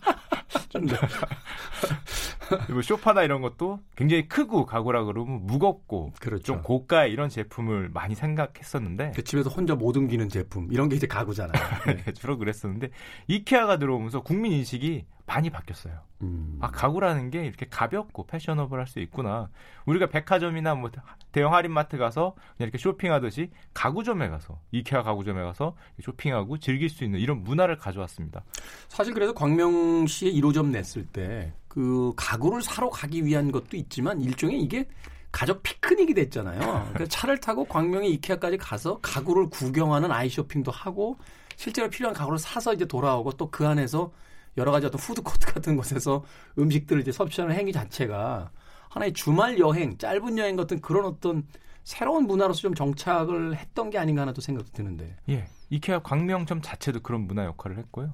좀뭐 0.69 2.81
쇼파나 2.83 3.23
이런 3.23 3.41
것도 3.41 3.79
굉장히 3.95 4.27
크고 4.27 4.65
가구라 4.65 5.03
그러면 5.05 5.45
무겁고 5.45 6.13
그렇죠. 6.19 6.43
좀 6.43 6.61
고가의 6.61 7.11
이런 7.11 7.29
제품을 7.29 7.89
많이 7.89 8.15
생각했었는데 8.15 9.13
그 9.15 9.23
집에서 9.23 9.49
혼자 9.49 9.75
못 9.75 9.95
옮기는 9.97 10.29
제품 10.29 10.67
이런 10.71 10.89
게 10.89 10.95
이제 10.95 11.07
가구잖아요. 11.07 11.51
네. 12.05 12.13
주로 12.13 12.37
그랬었는데 12.37 12.89
이케아가 13.27 13.77
들어오면서 13.79 14.21
국민 14.21 14.51
인식이 14.53 15.05
많이 15.27 15.51
바뀌었어요. 15.51 15.93
음. 16.23 16.57
아 16.61 16.71
가구라는 16.71 17.29
게 17.29 17.45
이렇게 17.45 17.67
가볍고 17.69 18.25
패셔너블할 18.25 18.87
수 18.87 18.99
있구나. 18.99 19.49
우리가 19.85 20.07
백화점이나 20.07 20.73
뭐 20.73 20.89
대형 21.31 21.53
할인마트 21.53 21.97
가서 21.97 22.33
그냥 22.57 22.69
이렇게 22.69 22.79
쇼핑하듯이 22.79 23.51
가구점에 23.75 24.29
가서 24.29 24.59
이케아 24.71 25.03
가구점에 25.03 25.43
가서 25.43 25.75
쇼핑하고 26.01 26.57
즐길 26.57 26.89
수 26.89 27.03
있는 27.03 27.19
이런 27.19 27.43
문화를 27.43 27.77
가져왔습니다. 27.77 28.43
사실 28.87 29.13
그래서 29.13 29.33
광명시에 29.33 30.31
1호점 30.31 30.69
냈을 30.69 31.05
때 31.05 31.53
그 31.77 32.11
가구를 32.15 32.63
사러 32.63 32.89
가기 32.89 33.23
위한 33.23 33.51
것도 33.51 33.77
있지만 33.77 34.19
일종의 34.19 34.59
이게 34.59 34.87
가족 35.31 35.61
피크닉이 35.61 36.15
됐잖아요. 36.15 36.89
그래서 36.91 37.05
차를 37.11 37.39
타고 37.39 37.65
광명의 37.65 38.11
이케아까지 38.13 38.57
가서 38.57 38.97
가구를 39.03 39.51
구경하는 39.51 40.11
아이쇼핑도 40.11 40.71
하고 40.71 41.19
실제로 41.55 41.87
필요한 41.87 42.15
가구를 42.15 42.39
사서 42.39 42.73
이제 42.73 42.85
돌아오고 42.85 43.33
또 43.33 43.51
그 43.51 43.67
안에서 43.67 44.11
여러 44.57 44.71
가지 44.71 44.87
어떤 44.87 44.99
푸드코트 44.99 45.53
같은 45.53 45.75
곳에서 45.75 46.23
음식들을 46.57 47.01
이제 47.01 47.11
섭취하는 47.11 47.55
행위 47.55 47.71
자체가 47.71 48.51
하나의 48.89 49.13
주말 49.13 49.59
여행, 49.59 49.97
짧은 49.97 50.37
여행 50.37 50.55
같은 50.55 50.81
그런 50.81 51.05
어떤 51.05 51.45
새로운 51.83 52.27
문화로서 52.27 52.61
좀 52.61 52.73
정착을 52.73 53.55
했던 53.55 53.89
게 53.89 53.97
아닌가 53.97 54.23
하나 54.23 54.33
또 54.33 54.41
생각도 54.41 54.71
드는데. 54.71 55.15
예. 55.29 55.47
이케아 55.69 55.99
광명점 55.99 56.61
자체도 56.61 57.01
그런 57.01 57.27
문화 57.27 57.45
역할을 57.45 57.77
했고요. 57.77 58.13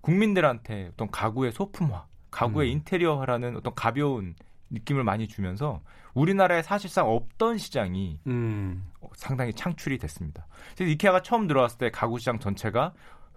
국민들한테 0.00 0.90
어떤 0.92 1.10
가구의 1.10 1.52
소품화, 1.52 2.06
가구의 2.30 2.70
음. 2.70 2.72
인테리어화라는 2.72 3.56
어떤 3.56 3.74
가벼운 3.74 4.34
느낌을 4.70 5.04
많이 5.04 5.28
주면서 5.28 5.82
우리나라에 6.14 6.62
사실상 6.62 7.08
없던 7.08 7.58
시장이 7.58 8.18
음. 8.26 8.90
상당히 9.14 9.52
창출이 9.52 9.98
됐습니다. 9.98 10.46
이케아가 10.80 11.22
처음 11.22 11.46
들어왔을 11.46 11.78
때 11.78 11.90
가구 11.90 12.18
시장 12.18 12.38
전체가 12.38 12.92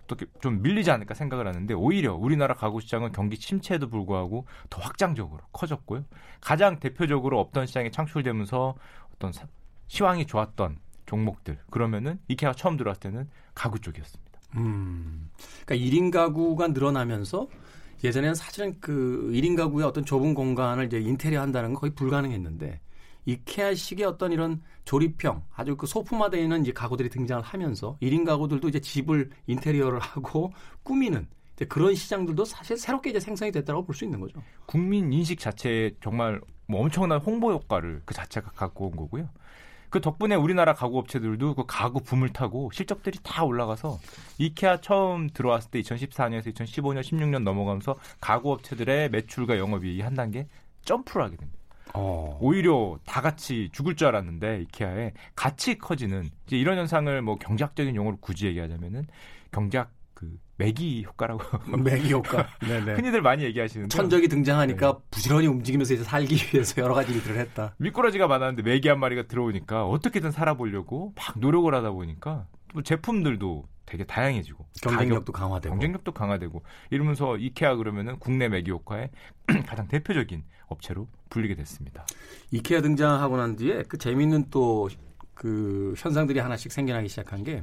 어떻게 0.05 0.25
좀 0.39 0.62
밀리지 0.62 0.91
않을까 0.91 1.13
생각을 1.13 1.47
하는데 1.47 1.74
오히려 1.74 2.13
우리나라 2.13 2.53
가구 2.53 2.79
시장은 2.79 3.12
경기 3.12 3.38
침체에도 3.38 3.89
불구하고 3.89 4.45
더 4.69 4.81
확장적으로 4.81 5.41
커졌고요. 5.51 6.05
가장 6.41 6.79
대표적으로 6.79 7.39
없던 7.39 7.65
시장이 7.65 7.91
창출되면서 7.91 8.75
어떤 9.15 9.31
시황이 9.88 10.25
좋았던 10.25 10.77
종목들 11.05 11.59
그러면은 11.69 12.19
이케아가 12.27 12.55
처음 12.55 12.77
들어왔을 12.77 13.00
때는 13.00 13.29
가구 13.53 13.79
쪽이었습니다. 13.79 14.25
음. 14.57 15.29
그러니까 15.65 15.85
1인 15.85 16.12
가구가 16.12 16.69
늘어나면서 16.69 17.47
예전에는 18.03 18.35
사실은 18.35 18.77
그 18.79 19.31
1인 19.33 19.57
가구의 19.57 19.85
어떤 19.85 20.05
좁은 20.05 20.33
공간을 20.33 20.85
이제 20.85 21.00
인테리어 21.00 21.41
한다는 21.41 21.74
건 21.74 21.81
거의 21.81 21.95
불가능했는데 21.95 22.79
이케아식의 23.25 24.05
어떤 24.05 24.32
이런 24.32 24.62
조립형 24.86 25.44
아주 25.55 25.75
그 25.75 25.88
소품화되어 25.88 26.41
있는 26.41 26.62
이제 26.62 26.72
가구들이 26.72 27.10
등장을 27.10 27.44
하면서 27.44 27.98
1인 28.01 28.25
가구들도 28.25 28.70
이제 28.70 28.79
집을 28.79 29.32
인테리어를 29.48 30.00
하고 30.00 30.53
꾸미는 30.84 31.27
그런 31.70 31.96
시장들도 31.96 32.46
사실 32.46 32.77
새롭게 32.77 33.12
이제 33.12 33.20
생성이 33.20 33.51
됐다고 33.51 33.86
볼 33.86 33.96
수 33.96 34.03
있는 34.03 34.20
거죠. 34.20 34.41
국민 34.65 35.12
인식 35.13 35.39
자체에 35.39 35.91
정말 36.03 36.41
뭐 36.67 36.82
엄청난 36.82 37.20
홍보 37.20 37.51
효과를 37.51 38.01
그 38.05 38.13
자체가 38.13 38.51
갖고 38.51 38.88
온 38.88 38.96
거고요. 38.96 39.29
그 39.89 40.01
덕분에 40.01 40.36
우리나라 40.36 40.74
가구 40.74 40.98
업체들도 41.00 41.55
그 41.55 41.63
가구 41.65 42.01
붐을 42.01 42.29
타고 42.29 42.70
실적들이 42.74 43.20
다 43.24 43.46
올라가서 43.46 44.00
이케아 44.38 44.82
처음 44.82 45.29
들어왔을 45.29 45.72
때 45.72 45.79
2014년에서 45.79 46.53
2015년, 46.53 47.01
16년 47.01 47.44
넘어가면서 47.44 47.96
가구 48.20 48.51
업체들의 48.51 49.10
매출과 49.12 49.58
영업이익이 49.58 50.01
한 50.01 50.13
단계 50.13 50.48
점프를 50.84 51.24
하게 51.24 51.38
됩니다. 51.38 51.58
어. 51.98 52.38
오히려 52.42 52.98
다 53.06 53.22
같이 53.22 53.70
죽을 53.72 53.96
줄 53.96 54.08
알았는데 54.08 54.62
이케아에 54.64 55.14
같이 55.36 55.78
커지는 55.78 56.30
이제 56.46 56.58
이런 56.58 56.78
현상을 56.78 57.22
뭐 57.22 57.36
경제학적인 57.36 57.96
용어로 57.96 58.18
굳이 58.18 58.48
얘기하자면은 58.48 59.08
경제학 59.52 59.92
그 60.14 60.38
매기 60.58 61.04
효과라고 61.04 61.44
매기 61.84 62.12
효과 62.14 62.48
네네. 62.62 62.94
흔히들 62.94 63.22
많이 63.22 63.44
얘기하시는데 63.44 63.96
천적이 63.96 64.30
등장하니까 64.30 64.94
네. 64.94 65.00
부지런히 65.12 65.48
움직이면서 65.48 65.94
이제 65.94 66.04
살기 66.04 66.36
위해서 66.54 66.82
여러 66.82 66.96
가지 66.96 67.14
일들을 67.14 67.38
했다 67.38 67.75
미꾸라지가 67.78 68.28
많았는데 68.28 68.64
매기 68.64 68.88
한 68.88 69.00
마리가 69.00 69.24
들어오니까 69.24 69.86
어떻게든 69.86 70.32
살아보려고 70.32 71.14
막 71.16 71.38
노력을 71.38 71.74
하다 71.74 71.92
보니까 71.92 72.48
또 72.74 72.82
제품들도 72.82 73.68
되게 73.86 74.04
다양해지고 74.04 74.66
경쟁력도 74.82 75.32
가격, 75.32 75.48
강화되고 75.48 75.75
경쟁력도 75.75 76.12
강화되고 76.14 76.64
이러면서 76.90 77.38
이케아 77.38 77.75
그러면은 77.75 78.18
국내 78.20 78.48
매기 78.50 78.72
효과의 78.72 79.10
가장 79.68 79.88
대표적인 79.88 80.44
업체로 80.68 81.08
불리게 81.36 81.56
됐습니다. 81.56 82.06
이케아 82.51 82.82
등장하고 82.82 83.38
난 83.38 83.56
뒤에 83.56 83.84
그 83.88 83.98
재미있는 83.98 84.50
또 84.50 84.89
그 85.36 85.94
현상들이 85.98 86.39
하나씩 86.39 86.72
생겨나기 86.72 87.08
시작한 87.10 87.44
게 87.44 87.62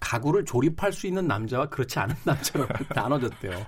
가구를 0.00 0.44
조립할 0.44 0.92
수 0.92 1.06
있는 1.06 1.26
남자와 1.26 1.70
그렇지 1.70 1.98
않은 2.00 2.14
남자로 2.26 2.66
나눠졌대요. 2.94 3.64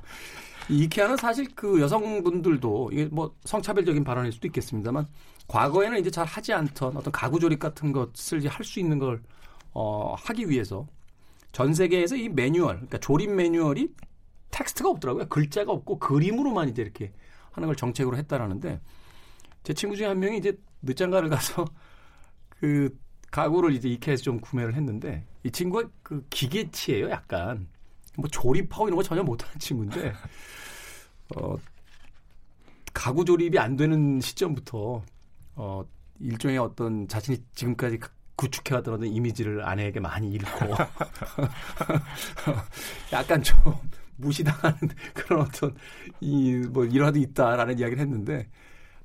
이케아는 0.68 1.16
사실 1.16 1.46
그 1.54 1.80
여성분들도 1.80 2.90
이게 2.92 3.04
뭐 3.06 3.34
성차별적인 3.44 4.02
발언일 4.02 4.32
수도 4.32 4.48
있겠습니다만 4.48 5.06
과거에는 5.46 5.98
이제 6.00 6.10
잘 6.10 6.26
하지 6.26 6.52
않던 6.52 6.96
어떤 6.96 7.12
가구 7.12 7.38
조립 7.38 7.60
같은 7.60 7.92
것을 7.92 8.46
할수 8.48 8.80
있는 8.80 8.98
걸 8.98 9.22
어, 9.72 10.14
하기 10.18 10.50
위해서 10.50 10.86
전 11.52 11.72
세계에서 11.72 12.16
이 12.16 12.28
매뉴얼, 12.28 12.74
그러니까 12.74 12.98
조립 12.98 13.30
매뉴얼이 13.30 13.88
텍스트가 14.50 14.90
없더라고요. 14.90 15.28
글자가 15.28 15.70
없고 15.70 16.00
그림으로만 16.00 16.68
이제 16.68 16.82
이렇게 16.82 17.12
하는 17.52 17.68
걸 17.68 17.76
정책으로 17.76 18.16
했다라는데 18.16 18.80
제 19.66 19.74
친구 19.74 19.96
중에 19.96 20.06
한 20.06 20.20
명이 20.20 20.38
이제 20.38 20.56
늦장가를 20.82 21.28
가서 21.28 21.64
그 22.48 22.96
가구를 23.32 23.72
이제 23.72 23.88
이케아에서 23.88 24.22
좀 24.22 24.38
구매를 24.38 24.74
했는데 24.76 25.26
이 25.42 25.50
친구가 25.50 25.88
그 26.04 26.24
기계치예요, 26.30 27.10
약간. 27.10 27.66
뭐 28.16 28.28
조립하고 28.28 28.86
이런 28.86 28.96
거 28.96 29.02
전혀 29.02 29.24
못하는 29.24 29.58
친구인데 29.58 30.12
어 31.34 31.56
가구 32.94 33.24
조립이 33.24 33.58
안 33.58 33.76
되는 33.76 34.20
시점부터 34.20 35.02
어 35.56 35.84
일종의 36.20 36.58
어떤 36.58 37.08
자신이 37.08 37.36
지금까지 37.52 37.98
구축해왔던 38.36 38.94
어떤 38.94 39.08
이미지를 39.08 39.66
아내에게 39.66 39.98
많이 39.98 40.30
잃고 40.30 40.76
약간 43.12 43.42
좀 43.42 43.58
무시당하는 44.16 44.78
그런 45.12 45.40
어떤 45.40 45.74
이뭐 46.20 46.84
일화도 46.84 47.18
있다라는 47.18 47.80
이야기를 47.80 48.00
했는데 48.00 48.48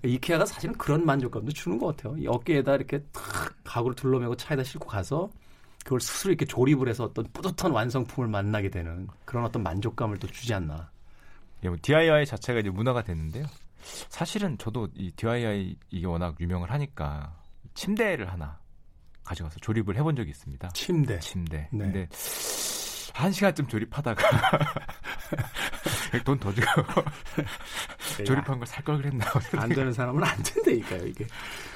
이케아가 0.03 0.46
사실은 0.46 0.75
그런 0.75 1.05
만족감도 1.05 1.51
주는 1.51 1.77
것 1.77 1.96
같아요. 1.96 2.17
이 2.17 2.27
어깨에다 2.27 2.75
이렇게 2.75 3.00
탁 3.12 3.53
가구를 3.63 3.96
둘러매고 3.96 4.36
차에다 4.36 4.63
싣고 4.63 4.88
가서 4.88 5.29
그걸 5.84 6.00
스스로 6.00 6.31
이렇게 6.31 6.46
조립을 6.46 6.88
해서 6.88 7.05
어떤 7.05 7.25
뿌듯한 7.34 7.72
완성품을 7.72 8.29
만나게 8.29 8.70
되는 8.70 9.08
그런 9.25 9.46
어떤 9.46 9.63
만족감을 9.63 10.17
또 10.17 10.27
주지 10.27 10.53
않나. 10.53 10.89
예, 11.63 11.70
뭐 11.70 11.77
DIY 11.81 12.25
자체가 12.25 12.60
이제 12.60 12.70
문화가 12.70 13.03
됐는데요. 13.03 13.46
사실은 14.10 14.58
저도 14.58 14.89
이 14.96 15.12
DIY 15.12 15.75
이게 15.89 16.05
워낙 16.05 16.36
유명을 16.39 16.72
하니까 16.72 17.36
침대를 17.74 18.31
하나 18.31 18.60
가져가서 19.24 19.60
조립을 19.60 19.96
해본 19.96 20.15
적이 20.15 20.31
있습니다. 20.31 20.70
침대. 20.70 21.20
침대. 21.20 21.70
네. 21.72 21.77
근데 21.77 22.10
한 23.13 23.31
시간쯤 23.31 23.67
조립하다가 23.67 24.24
돈 26.23 26.37
더 26.39 26.51
주고 26.53 26.65
조립한 28.25 28.59
걸 28.59 28.67
살 28.67 28.83
걸 28.83 28.97
그랬나 28.97 29.25
안 29.57 29.69
되는 29.69 29.91
사람은 29.93 30.23
안 30.23 30.43
된다니까요 30.43 31.05
이게. 31.07 31.25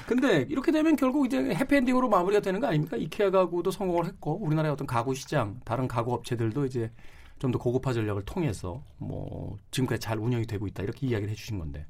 근데 0.06 0.46
이렇게 0.48 0.70
되면 0.72 0.94
결국 0.96 1.26
이제 1.26 1.38
해피엔딩으로 1.38 2.08
마무리가 2.08 2.40
되는 2.40 2.60
거 2.60 2.66
아닙니까? 2.66 2.96
이케아 2.96 3.30
가구도 3.30 3.70
성공을 3.70 4.06
했고 4.06 4.38
우리나라의 4.44 4.72
어떤 4.72 4.86
가구 4.86 5.14
시장, 5.14 5.58
다른 5.64 5.88
가구 5.88 6.12
업체들도 6.14 6.66
이제 6.66 6.90
좀 7.38 7.50
더 7.52 7.58
고급화 7.58 7.92
전략을 7.92 8.24
통해서 8.24 8.82
뭐 8.98 9.56
지금까지 9.70 10.00
잘 10.00 10.18
운영이 10.18 10.46
되고 10.46 10.66
있다 10.66 10.82
이렇게 10.82 11.06
이야기를 11.06 11.30
해주신 11.32 11.58
건데. 11.58 11.86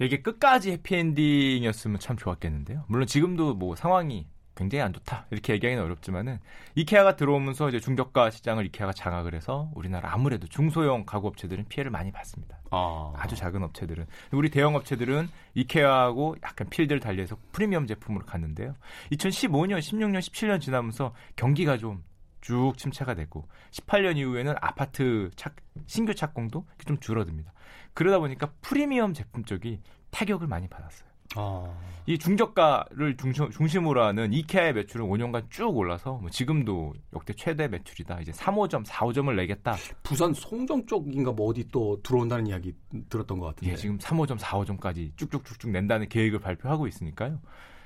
이게 0.00 0.20
끝까지 0.22 0.70
해피엔딩이었으면 0.72 1.98
참 1.98 2.16
좋았겠는데요. 2.16 2.84
물론 2.86 3.06
지금도 3.06 3.54
뭐 3.54 3.74
상황이 3.76 4.26
굉장히 4.58 4.82
안 4.82 4.92
좋다 4.92 5.26
이렇게 5.30 5.52
얘기하기는 5.52 5.82
어렵지만은 5.84 6.40
이케아가 6.74 7.14
들어오면서 7.14 7.68
이제 7.68 7.78
중저가 7.78 8.30
시장을 8.30 8.66
이케아가 8.66 8.92
장악을 8.92 9.34
해서 9.34 9.70
우리나라 9.74 10.12
아무래도 10.12 10.48
중소형 10.48 11.06
가구 11.06 11.28
업체들은 11.28 11.66
피해를 11.68 11.92
많이 11.92 12.10
받습니다. 12.10 12.58
아. 12.70 13.12
주 13.28 13.36
작은 13.36 13.62
업체들은 13.62 14.06
우리 14.32 14.48
대형 14.48 14.74
업체들은 14.74 15.28
이케아하고 15.54 16.36
약간 16.42 16.68
필드를 16.70 16.98
달리해서 16.98 17.36
프리미엄 17.52 17.86
제품으로 17.86 18.24
갔는데요. 18.24 18.74
2015년, 19.12 19.78
16년, 19.78 20.18
17년 20.18 20.60
지나면서 20.62 21.14
경기가 21.36 21.76
좀쭉 21.76 22.78
침체가 22.78 23.14
됐고 23.14 23.46
18년 23.70 24.16
이후에는 24.16 24.54
아파트 24.62 25.30
착, 25.36 25.56
신규 25.86 26.14
착공도 26.14 26.66
좀 26.86 26.98
줄어듭니다. 26.98 27.52
그러다 27.92 28.18
보니까 28.18 28.50
프리미엄 28.62 29.12
제품 29.12 29.44
쪽이 29.44 29.82
타격을 30.10 30.46
많이 30.46 30.68
받았어요. 30.68 31.07
아. 31.36 31.74
이 32.08 32.16
중저가를 32.16 33.18
중심, 33.18 33.86
으로 33.86 34.02
하는 34.02 34.32
이케아의 34.32 34.72
매출은 34.72 35.06
5년간 35.06 35.50
쭉 35.50 35.76
올라서 35.76 36.14
뭐 36.14 36.30
지금도 36.30 36.94
역대 37.12 37.34
최대 37.34 37.68
매출이다. 37.68 38.20
이제 38.20 38.32
3호점, 38.32 38.86
4호점을 38.86 39.34
내겠다. 39.36 39.76
부산 40.02 40.32
송정 40.32 40.86
쪽인가 40.86 41.32
뭐 41.32 41.48
어디 41.48 41.68
또 41.70 42.00
들어온다는 42.02 42.46
이야기 42.46 42.72
들었던 43.10 43.38
것 43.38 43.48
같은데. 43.48 43.72
예, 43.72 43.76
지금 43.76 43.98
3호점, 43.98 44.38
4호점까지 44.38 45.18
쭉쭉쭉쭉 45.18 45.70
낸다는 45.70 46.08
계획을 46.08 46.38
발표하고 46.38 46.86
있으니까요. 46.86 47.40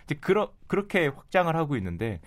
이제 0.05 0.15
그러, 0.21 0.53
그렇게 0.69 1.09
확장을 1.09 1.55
하고 1.57 1.77
있는데 1.77 2.21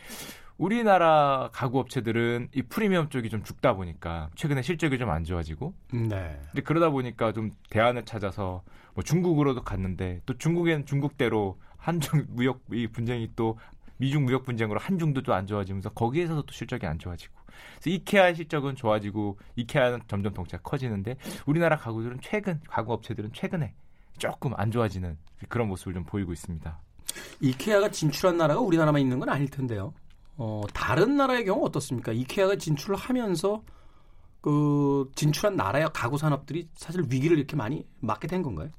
우리나라 0.57 1.50
가구 1.51 1.79
업체들은 1.79 2.50
이 2.53 2.62
프리미엄 2.63 3.09
쪽이 3.09 3.29
좀 3.29 3.43
죽다 3.43 3.74
보니까 3.74 4.29
최근에 4.35 4.62
실적이 4.62 4.97
좀 4.97 5.09
안 5.09 5.24
좋아지고. 5.24 5.74
네. 5.91 6.39
근데 6.51 6.62
그러다 6.63 6.89
보니까 6.89 7.31
좀 7.33 7.51
대안을 7.69 8.05
찾아서 8.05 8.63
뭐 8.93 9.03
중국으로도 9.03 9.63
갔는데 9.63 10.21
또 10.25 10.38
중국엔 10.38 10.85
중국대로 10.85 11.59
한중 11.77 12.25
무역 12.29 12.62
이 12.71 12.88
분쟁이 12.88 13.29
또 13.35 13.59
미중 13.97 14.25
무역 14.25 14.43
분쟁으로 14.45 14.79
한중도 14.79 15.21
또 15.24 15.33
안 15.33 15.45
좋아지면서 15.47 15.89
거기에서도 15.89 16.41
또 16.43 16.51
실적이 16.53 16.85
안 16.88 16.97
좋아지고. 17.00 17.33
그래서 17.79 17.89
이케아 17.89 18.33
실적은 18.33 18.75
좋아지고 18.75 19.38
이케아는 19.55 20.01
점점 20.07 20.33
덩치가 20.33 20.62
커지는데 20.63 21.15
우리나라 21.45 21.77
가구들은 21.77 22.19
최근 22.21 22.59
가구 22.67 22.93
업체들은 22.93 23.31
최근에 23.33 23.74
조금 24.17 24.53
안 24.55 24.71
좋아지는 24.71 25.17
그런 25.50 25.67
모습을 25.67 25.93
좀 25.93 26.03
보이고 26.05 26.31
있습니다. 26.33 26.79
이케아가 27.41 27.89
진출한 27.89 28.37
나라가 28.37 28.59
우리나라만 28.61 29.01
있는 29.01 29.20
건 29.20 29.29
아닐 29.29 29.50
텐데요. 29.50 29.94
어, 30.37 30.63
다른 30.74 31.15
나라의 31.17 31.45
경우 31.45 31.65
어떻습니까? 31.65 32.11
이케아가 32.11 32.55
진출을 32.57 32.95
하면서 32.95 33.63
그 34.41 35.09
진출한 35.15 35.55
나라의 35.55 35.89
가구 35.93 36.17
산업들이 36.17 36.67
사실 36.75 37.03
위기를 37.09 37.37
이렇게 37.37 37.55
많이 37.55 37.85
맞게 38.01 38.27
된 38.27 38.41
건가요? 38.43 38.69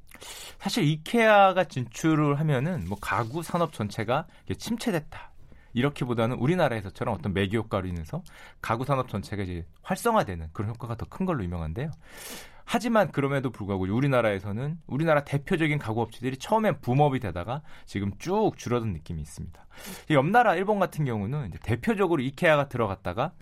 사실 0.58 0.84
이케아가 0.84 1.64
진출을 1.64 2.38
하면은 2.40 2.84
뭐 2.88 2.96
가구 3.00 3.42
산업 3.42 3.72
전체가 3.72 4.26
침체됐다. 4.58 5.32
이렇게보다는 5.74 6.36
우리나라에서처럼 6.38 7.14
어떤 7.14 7.34
매기 7.34 7.56
효과로 7.56 7.86
인해서 7.86 8.22
가구 8.62 8.84
산업 8.84 9.08
전체가 9.08 9.42
이제 9.42 9.66
활성화되는 9.82 10.48
그런 10.52 10.70
효과가 10.70 10.96
더 10.96 11.06
큰 11.06 11.26
걸로 11.26 11.44
유명한데요. 11.44 11.90
하지만 12.66 13.12
그럼에도 13.12 13.50
불구하고 13.50 13.84
우리나라에서는 13.84 14.78
우리나라 14.88 15.24
대표적인 15.24 15.78
가구 15.78 16.02
업체들이 16.02 16.36
처음엔 16.36 16.80
붐업이 16.80 17.20
되다가 17.20 17.62
지금 17.86 18.10
쭉 18.18 18.52
줄어든 18.56 18.92
느낌이 18.92 19.22
있습니다. 19.22 19.66
옆 20.10 20.26
나라 20.26 20.56
일본 20.56 20.80
같은 20.80 21.04
경우는 21.04 21.48
이제 21.48 21.58
대표적으로 21.62 22.20
이케아가 22.22 22.68
들어갔다가 22.68 23.32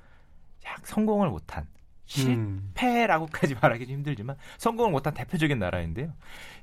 약 0.67 0.87
성공을 0.87 1.31
못한 1.31 1.67
실패라고까지 2.07 3.57
말하기 3.61 3.87
좀 3.87 3.97
힘들지만 3.97 4.37
성공을 4.59 4.93
못한 4.93 5.14
대표적인 5.14 5.59
나라인데요. 5.59 6.12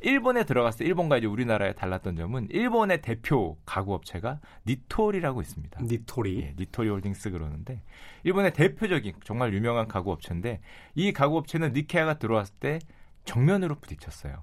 일본에 0.01 0.43
들어갔을 0.43 0.79
때 0.79 0.85
일본과 0.85 1.17
이제 1.17 1.27
우리나라에 1.27 1.73
달랐던 1.73 2.15
점은 2.15 2.47
일본의 2.51 3.01
대표 3.01 3.57
가구 3.65 3.93
업체가 3.93 4.39
니토리라고 4.67 5.41
있습니다. 5.41 5.81
니토리. 5.83 6.41
예, 6.41 6.55
니토리 6.57 6.89
홀딩스 6.89 7.31
그러는데 7.31 7.81
일본의 8.23 8.53
대표적인 8.53 9.15
정말 9.23 9.53
유명한 9.53 9.87
가구 9.87 10.11
업체인데 10.11 10.61
이 10.95 11.11
가구 11.11 11.37
업체는 11.37 11.73
이케아가 11.73 12.19
들어왔을 12.19 12.55
때 12.59 12.79
정면으로 13.25 13.75
부딪혔어요. 13.75 14.41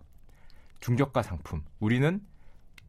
중저가 0.80 1.22
상품. 1.22 1.62
우리는 1.80 2.20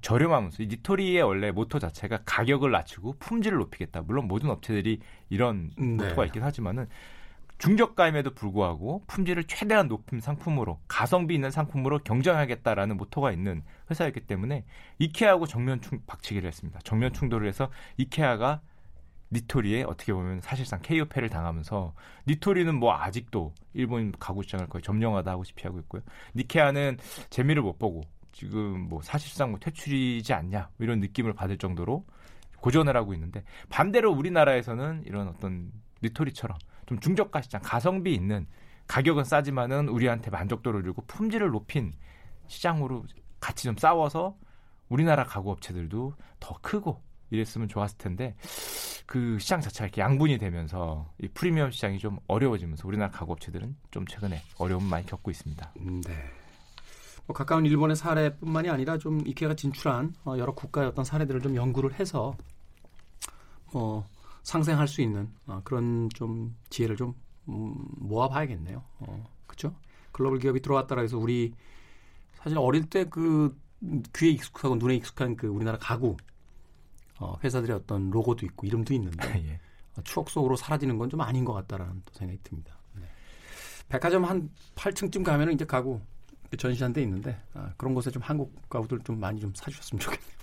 저렴하면서 0.02 0.64
이 0.64 0.68
니토리의 0.68 1.22
원래 1.24 1.52
모토 1.52 1.80
자체가 1.80 2.20
가격을 2.26 2.72
낮추고 2.72 3.18
품질을 3.20 3.58
높이겠다. 3.58 4.02
물론 4.02 4.28
모든 4.28 4.50
업체들이 4.50 5.00
이런 5.30 5.72
네. 5.78 5.86
모토가 5.86 6.26
있긴 6.26 6.44
하지만은 6.44 6.88
중저가임에도 7.60 8.34
불구하고 8.34 9.04
품질을 9.08 9.44
최대한 9.44 9.88
높은 9.88 10.20
상품으로 10.20 10.80
가성비 10.88 11.36
있는 11.36 11.52
상품으로 11.52 12.00
경쟁하겠다라는 12.00 12.98
모토가 12.98 13.32
있는 13.32 13.64
회사였기 13.92 14.22
때문에 14.22 14.66
이케아하고 14.98 15.46
정면 15.46 15.82
충 15.82 16.02
박치기를 16.08 16.48
했습니다. 16.48 16.80
정면 16.84 17.14
충돌을 17.14 17.48
해서 17.48 17.70
이케아가 17.98 18.62
니토리에 19.32 19.84
어떻게 19.84 20.14
보면 20.14 20.42
사실상 20.42 20.82
KO패를 20.82 21.30
당하면서 21.30 21.94
니토리는 22.28 22.74
뭐 22.74 22.94
아직도 22.94 23.54
일본 23.74 24.12
가구 24.14 24.42
시장을 24.42 24.68
거의 24.68 24.82
점령하다 24.82 25.30
하고 25.30 25.44
싶이 25.44 25.62
하고 25.64 25.80
있고요. 25.80 26.02
니케아는 26.36 26.98
재미를 27.30 27.62
못 27.62 27.78
보고 27.78 28.02
지금 28.32 28.88
뭐 28.88 29.02
사실상 29.02 29.52
뭐 29.52 29.60
퇴출이지 29.60 30.34
않냐 30.34 30.70
뭐 30.78 30.86
이런 30.86 31.00
느낌을 31.02 31.34
받을 31.34 31.58
정도로 31.58 32.06
고전을 32.62 32.96
하고 32.96 33.14
있는데 33.14 33.44
반대로 33.70 34.12
우리나라에서는 34.12 35.04
이런 35.06 35.28
어떤 35.28 35.72
니토리처럼 36.02 36.58
좀 36.90 37.00
중저가 37.00 37.42
시장 37.42 37.62
가성비 37.64 38.16
있는 38.16 38.48
가격은 38.88 39.24
싸지만은 39.24 39.90
우리한테 39.90 40.32
만족도를 40.32 40.82
주고 40.82 41.04
품질을 41.04 41.52
높인 41.52 41.94
시장으로 42.48 43.06
같이 43.40 43.66
좀 43.66 43.78
싸워서 43.78 44.36
우리나라 44.90 45.24
가구 45.24 45.52
업체들도 45.52 46.16
더 46.40 46.58
크고 46.64 47.00
이랬으면 47.30 47.68
좋았을 47.68 48.00
텐데 48.00 48.36
그 49.06 49.38
시장 49.38 49.62
자체가 49.62 49.86
이렇게 49.86 50.02
양분이 50.02 50.40
되면서 50.40 51.08
이 51.22 51.28
프리미엄 51.28 51.70
시장이 51.70 52.00
좀 52.00 52.18
어려워지면서 52.26 52.88
우리나라 52.88 53.12
가구 53.12 53.34
업체들은 53.34 53.76
좀 53.92 54.08
최근에 54.08 54.42
어려움 54.58 54.86
많이 54.86 55.06
겪고 55.06 55.30
있습니다. 55.30 55.72
음, 55.82 56.02
네. 56.02 56.14
뭐 57.28 57.36
가까운 57.36 57.68
일본의 57.68 57.96
사례뿐만이 57.98 58.72
아니라 58.72 58.98
좀 58.98 59.22
이케아가 59.28 59.54
진출한 59.54 60.16
어, 60.26 60.40
여러 60.40 60.56
국가의 60.56 60.88
어떤 60.88 61.06
사례들을 61.06 61.42
좀 61.42 61.56
연구를 61.56 62.00
해서 62.00 62.36
뭐 63.72 64.08
상생할 64.50 64.88
수 64.88 65.02
있는 65.02 65.30
어, 65.46 65.62
그런 65.64 66.10
좀 66.16 66.56
지혜를 66.70 66.96
좀 66.98 67.14
음, 67.48 67.76
모아봐야겠네요. 67.98 68.84
어, 69.00 69.24
그렇죠? 69.48 69.76
글로벌 70.12 70.40
기업이 70.40 70.62
들어왔다라 70.62 71.02
해서 71.04 71.18
우리 71.18 71.54
사실 72.34 72.58
어릴 72.58 72.90
때 72.90 73.06
그 73.06 73.56
귀에 74.16 74.32
익숙하고 74.32 74.76
눈에 74.76 74.96
익숙한 74.96 75.36
그 75.38 75.48
우리나라 75.48 75.78
가구 75.78 76.18
어, 77.20 77.38
회사들의 77.44 77.76
어떤 77.76 78.10
로고도 78.10 78.46
있고 78.48 78.66
이름도 78.68 78.94
있는데 78.96 79.20
예. 79.48 79.60
어, 79.96 80.02
추억 80.04 80.30
속으로 80.30 80.56
사라지는 80.56 80.98
건 80.98 81.10
좀 81.10 81.22
아닌 81.22 81.46
것 81.46 81.54
같다라는 81.54 82.02
또 82.06 82.14
생각이 82.14 82.40
듭니다. 82.44 82.78
네. 82.96 83.04
백화점 83.88 84.26
한 84.26 84.50
8층쯤 84.76 85.24
가면은 85.24 85.54
이제 85.54 85.66
가구 85.66 86.02
전시한 86.58 86.92
데 86.92 87.02
있는데 87.04 87.40
아, 87.54 87.72
그런 87.78 87.94
곳에 87.94 88.10
좀 88.10 88.22
한국 88.24 88.68
가구들 88.70 89.00
좀 89.04 89.20
많이 89.20 89.40
좀 89.40 89.54
사주셨으면 89.56 90.00
좋겠네요. 90.00 90.40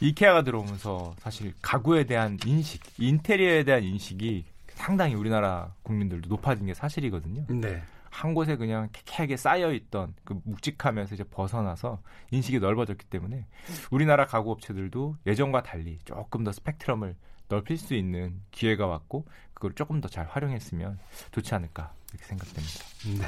이케아가 0.00 0.42
들어오면서 0.42 1.14
사실 1.18 1.52
가구에 1.62 2.04
대한 2.04 2.38
인식, 2.46 2.82
인테리어에 2.98 3.64
대한 3.64 3.82
인식이 3.84 4.44
상당히 4.68 5.14
우리나라 5.14 5.74
국민들도 5.82 6.28
높아진 6.28 6.66
게 6.66 6.74
사실이거든요. 6.74 7.44
네. 7.48 7.82
한 8.08 8.34
곳에 8.34 8.56
그냥 8.56 8.88
캐캐하게 8.92 9.36
쌓여 9.36 9.72
있던 9.72 10.14
그 10.24 10.40
묵직하면서 10.44 11.14
이제 11.14 11.24
벗어나서 11.24 12.00
인식이 12.32 12.58
넓어졌기 12.58 13.06
때문에 13.06 13.46
우리나라 13.90 14.26
가구 14.26 14.50
업체들도 14.50 15.16
예전과 15.26 15.62
달리 15.62 15.98
조금 16.04 16.42
더 16.42 16.50
스펙트럼을 16.50 17.14
넓힐 17.48 17.76
수 17.76 17.94
있는 17.94 18.40
기회가 18.50 18.86
왔고 18.86 19.26
그걸 19.54 19.74
조금 19.74 20.00
더 20.00 20.08
잘 20.08 20.26
활용했으면 20.26 20.98
좋지 21.30 21.54
않을까 21.54 21.92
이렇게 22.10 22.24
생각됩니다. 22.26 22.84
네. 23.18 23.26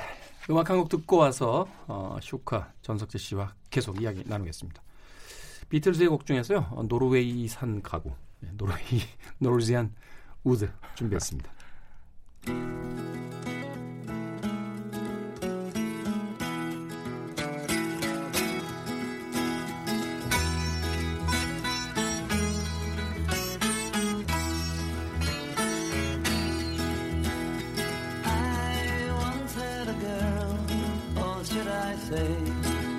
음악 0.51 0.69
한 0.71 0.79
곡 0.79 0.89
듣고 0.89 1.19
와서 1.19 1.69
어, 1.87 2.19
쇼카 2.21 2.73
전석재 2.83 3.19
씨와 3.19 3.55
계속 3.71 4.01
이야기 4.03 4.25
나누겠습니다. 4.27 4.83
비틀즈의 5.73 6.09
곡 6.11 6.27
중에서요. 6.27 6.85
노르웨이산 6.87 7.81
가구, 7.81 8.13
네, 8.41 8.51
노르웨이 8.59 9.01
노르지안 9.39 9.95
우드 10.45 10.71
준비했습니다. 10.97 11.51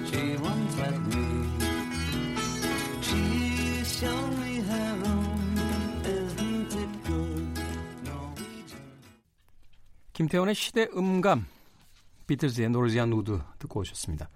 She 0.10 0.38
once 0.38 0.76
had 0.80 1.16
me. 1.16 1.33
김태훈의 10.14 10.54
시대음감, 10.54 11.46
비틀즈의 12.28 12.70
Norwegian 12.70 13.12
Wood 13.12 13.40
듣고 13.60 13.82
오셨습니다. 13.82 14.30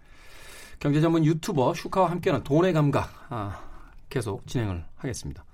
경제 0.80 1.00
전문 1.02 1.24
유튜버 1.24 1.74
슈카와 1.76 2.12
함께하는 2.12 2.44
돈의 2.44 2.74
감각 2.74 3.12
아, 3.30 3.62
계속 4.10 4.46
진행을 4.48 4.84
하겠습니다. 4.96 5.46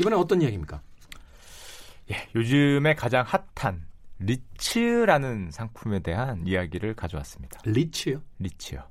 이번에 0.00 0.16
어떤 0.16 0.42
이야기입니까? 0.42 0.80
예, 2.10 2.28
요즘에 2.34 2.94
가장 2.94 3.24
핫한 3.54 3.86
REITs라는 4.20 5.50
상품에 5.52 6.00
대한 6.00 6.46
이야기를 6.46 6.94
가져왔습니다. 6.94 7.60
REITs요? 7.64 8.20
REITs요. 8.38 8.82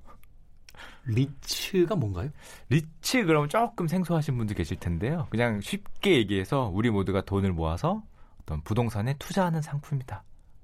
REITs가 1.06 1.96
뭔가요? 1.96 2.30
리츠 2.70 3.26
그러면 3.26 3.50
조금 3.50 3.88
생소하신 3.88 4.38
분들 4.38 4.56
계실 4.56 4.78
텐데요. 4.78 5.28
그냥 5.30 5.60
쉽게 5.62 6.16
얘기해서 6.18 6.70
우리 6.74 6.90
모두가 6.90 7.22
돈을 7.22 7.52
모아서 7.52 8.04
어떤 8.48 8.62
부동산에 8.62 9.14
투자하는 9.20 9.62
상품이다. 9.62 10.24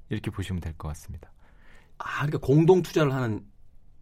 이렇게 0.09 0.31
보시면 0.31 0.61
될 0.61 0.73
것 0.77 0.87
같습니다. 0.89 1.29
아, 1.97 2.25
그러니까 2.25 2.37
공동 2.39 2.81
투자를 2.81 3.11
하는 3.13 3.45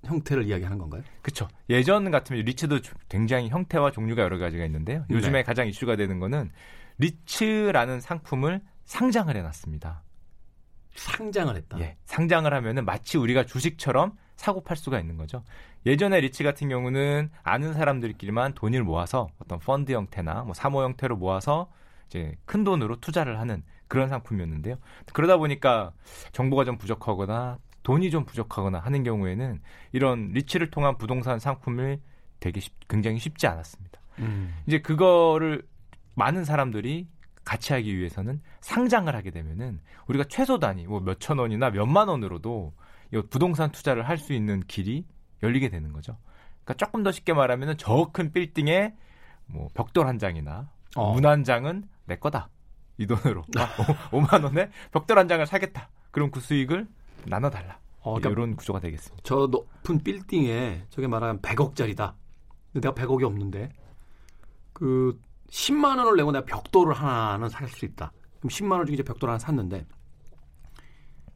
형태를 0.06 0.46
이야기하는 0.46 0.78
건가요? 0.78 1.02
그렇죠. 1.24 1.48
예전 1.70 2.10
같으면 2.12 2.44
REITs도 2.46 2.82
주- 2.82 2.94
굉장히 3.10 3.50
형태와 3.50 3.92
종류가 3.92 4.22
여러 4.22 4.38
가지가 4.38 4.66
있는데요. 4.66 5.04
요즘에 5.10 5.40
네. 5.40 5.44
가장 5.44 5.68
이슈가 5.68 5.96
되는 5.96 6.20
거는 6.20 6.52
REITs라는 7.00 8.02
상품을 8.02 8.62
상장을 8.86 9.36
해놨습니다. 9.36 10.04
상장을 10.96 11.56
했다. 11.56 11.80
예, 11.80 11.98
상장을 12.06 12.52
하면은 12.54 12.86
마치 12.86 13.18
우리가 13.18 13.46
주식처럼 13.46 14.14
사고 14.36 14.62
팔 14.64 14.76
수가 14.78 15.00
있는 15.00 15.18
거죠. 15.18 15.44
예전에 15.86 16.20
리츠 16.20 16.44
같은 16.44 16.68
경우는 16.70 17.32
아는 17.44 17.74
사람들끼리만 17.74 18.54
돈을 18.54 18.84
모아서 18.84 19.30
어떤 19.40 19.60
펀드 19.60 19.92
형태나 19.92 20.44
뭐 20.44 20.54
사모 20.54 20.84
형태로 20.84 21.16
모아서 21.18 21.72
이제 22.12 22.36
큰 22.46 22.66
돈으로 22.66 23.00
투자를 23.00 23.40
하는 23.40 23.64
그런 23.88 24.10
상품이었는데요. 24.10 24.76
그러다 25.14 25.38
보니까 25.38 25.94
정보가 26.34 26.66
좀 26.66 26.78
부족하거나 26.78 27.58
돈이 27.84 28.12
좀 28.12 28.26
부족하거나 28.26 28.80
하는 28.80 29.04
경우에는 29.04 29.62
이런 29.94 30.28
REITs를 30.34 30.70
통한 30.72 30.98
부동산 30.98 31.40
상품을 31.40 32.02
되게 32.42 32.60
쉽- 32.60 32.88
굉장히 32.90 33.18
쉽지 33.18 33.48
않았습니다. 33.48 34.00
음. 34.20 34.54
이제 34.68 34.80
그거를 34.82 35.64
많은 36.16 36.44
사람들이 36.44 37.08
같이 37.46 37.72
하기 37.74 37.98
위해서는 37.98 38.42
상장을 38.60 39.14
하게 39.16 39.32
되면은 39.32 39.80
우리가 40.08 40.26
최소 40.30 40.60
단위 40.60 40.86
뭐 40.86 41.00
몇천 41.00 41.40
원이나 41.40 41.70
몇만 41.72 42.08
원으로도 42.10 42.74
이 43.14 43.22
부동산 43.30 43.72
투자를 43.72 44.08
할 44.08 44.18
수 44.18 44.34
있는 44.34 44.60
길이 44.68 45.06
열리게 45.42 45.70
되는 45.70 45.92
거죠. 45.94 46.18
그러니까 46.64 46.74
조금 46.86 47.04
더 47.04 47.12
쉽게 47.12 47.34
말하면은 47.34 47.78
저 47.78 48.12
큰 48.12 48.32
빌딩에 48.34 48.96
뭐 49.48 49.70
벽돌 49.74 50.08
한 50.08 50.20
장이나 50.20 50.70
어. 50.96 51.14
문한 51.14 51.44
장은 51.46 51.86
내 52.12 52.18
거다. 52.18 52.50
이 52.98 53.08
돈으로 53.08 53.44
5만 54.12 54.44
원에 54.44 54.70
벽돌 54.92 55.18
한 55.18 55.28
장을 55.30 55.46
사겠다. 55.48 55.90
그럼 56.12 56.30
그 56.30 56.42
수익을 56.42 56.88
나눠 57.26 57.50
달라. 57.50 57.80
어, 58.02 58.16
그러니까 58.16 58.30
이런 58.32 58.56
구조가 58.58 58.80
되겠습니다. 58.82 59.22
저 59.24 59.48
높은 59.48 60.04
빌딩에 60.04 60.86
저게 60.90 61.08
말하면 61.08 61.40
100억짜리다. 61.42 62.14
근데 62.74 62.88
내가 62.90 62.94
100억이 62.94 63.24
없는데 63.24 63.70
그 64.74 65.18
10만 65.50 65.98
원을 66.00 66.18
내고 66.18 66.32
내가 66.32 66.46
벽돌을 66.46 66.94
하나는 66.94 67.48
살 67.50 67.68
수 67.70 67.86
있다. 67.86 68.12
그럼 68.40 68.50
10만 68.50 68.72
원 68.74 68.86
중에 68.86 68.96
이제 68.96 69.04
벽돌 69.04 69.30
하나 69.30 69.40
샀는데 69.40 69.86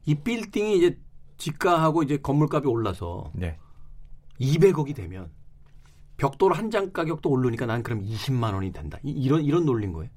이 0.04 0.14
빌딩이 0.14 0.76
이제 0.78 0.98
지가하고 1.38 2.02
이제 2.02 2.16
건물값이 2.18 2.66
올라서 2.68 3.30
네. 3.34 3.58
200억이 4.40 4.94
되면 4.94 5.30
벽돌 6.16 6.52
한 6.54 6.70
장 6.70 6.92
가격도 6.92 7.28
오르니까 7.30 7.66
난 7.66 7.82
그럼 7.82 8.00
20만 8.02 8.54
원이 8.54 8.72
된다. 8.72 8.98
이- 9.02 9.10
이런 9.10 9.42
이런 9.42 9.64
논리인 9.64 9.92
거예요. 9.92 10.10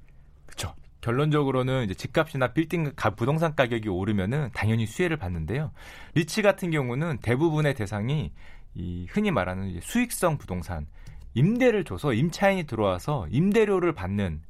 그렇죠. 0.50 0.74
결론적으로는 1.00 1.84
이제 1.84 1.94
집값이나 1.94 2.48
빌딩 2.52 2.92
가- 2.94 3.10
부동산 3.10 3.54
가격이 3.54 3.88
오르면은 3.88 4.50
당연히 4.52 4.84
수혜를 4.86 5.16
받는데요. 5.16 5.70
리츠 6.14 6.42
같은 6.42 6.70
경우는 6.70 7.18
대부분의 7.22 7.74
대상이 7.74 8.32
이 8.74 9.06
흔히 9.08 9.30
말하는 9.30 9.80
수익성 9.80 10.36
부동산 10.38 10.86
임대를 11.34 11.84
줘서 11.84 12.12
임차인이 12.12 12.64
들어와서 12.64 13.26
임대료를 13.30 13.92
받는 13.94 14.42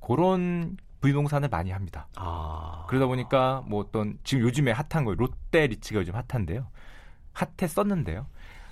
그런 0.00 0.76
부동산을 1.00 1.48
많이 1.48 1.70
합니다. 1.70 2.08
아. 2.16 2.84
그러다 2.88 3.06
보니까 3.06 3.62
뭐 3.66 3.80
어떤 3.80 4.18
지금 4.24 4.44
요즘에 4.44 4.72
hot한 4.72 5.04
거 5.04 5.14
롯데 5.14 5.66
리츠가 5.66 6.00
요즘 6.00 6.14
hot한데요. 6.14 6.66
hot했었는데요. 7.32 8.26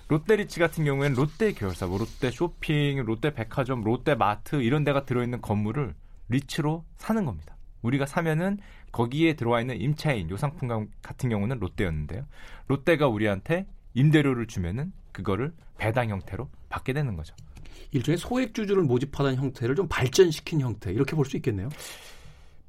롯데 0.07 0.35
리츠 0.37 0.59
같은 0.59 0.83
경우에는 0.85 1.15
롯데 1.15 1.53
계열사, 1.53 1.85
뭐 1.85 1.99
롯데 1.99 2.31
쇼핑, 2.31 3.03
롯데 3.05 3.33
백화점, 3.33 3.81
롯데 3.83 4.15
마트 4.15 4.61
이런 4.61 4.83
데가 4.83 5.05
들어있는 5.05 5.41
건물을 5.41 5.93
REITs로 6.29 6.85
사는 6.97 7.25
겁니다. 7.25 7.55
우리가 7.81 8.05
사면은 8.05 8.57
거기에 8.91 9.33
들어와 9.33 9.61
있는 9.61 9.79
임차인 9.79 10.29
요 10.29 10.37
상품 10.37 10.67
가- 10.67 10.83
같은 11.01 11.29
경우는 11.29 11.59
롯데였는데요. 11.59 12.25
롯데가 12.67 13.07
우리한테 13.07 13.67
임대료를 13.93 14.47
주면은 14.47 14.91
그거를 15.11 15.53
배당 15.77 16.09
형태로 16.09 16.49
받게 16.69 16.93
되는 16.93 17.15
거죠. 17.15 17.35
일종의 17.91 18.17
소액 18.17 18.53
주주를 18.53 18.83
모집하던 18.83 19.35
형태를 19.35 19.75
좀 19.75 19.87
발전시킨 19.87 20.61
형태 20.61 20.91
이렇게 20.91 21.15
볼 21.15 21.25
수 21.25 21.37
있겠네요. 21.37 21.69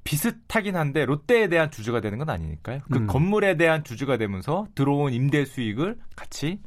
비슷하긴 0.05 0.77
한데 0.77 1.05
롯데에 1.05 1.49
대한 1.49 1.70
주주가 1.70 2.01
되는 2.01 2.16
건 2.18 2.31
아니니까요. 2.31 2.81
그 2.90 2.99
음. 2.99 3.07
건물에 3.07 3.57
대한 3.57 3.85
주주가 3.85 4.16
되면서 4.16 4.66
들어온 4.75 5.12
임대 5.12 5.44
수익을 5.44 5.99
같이 6.16 6.59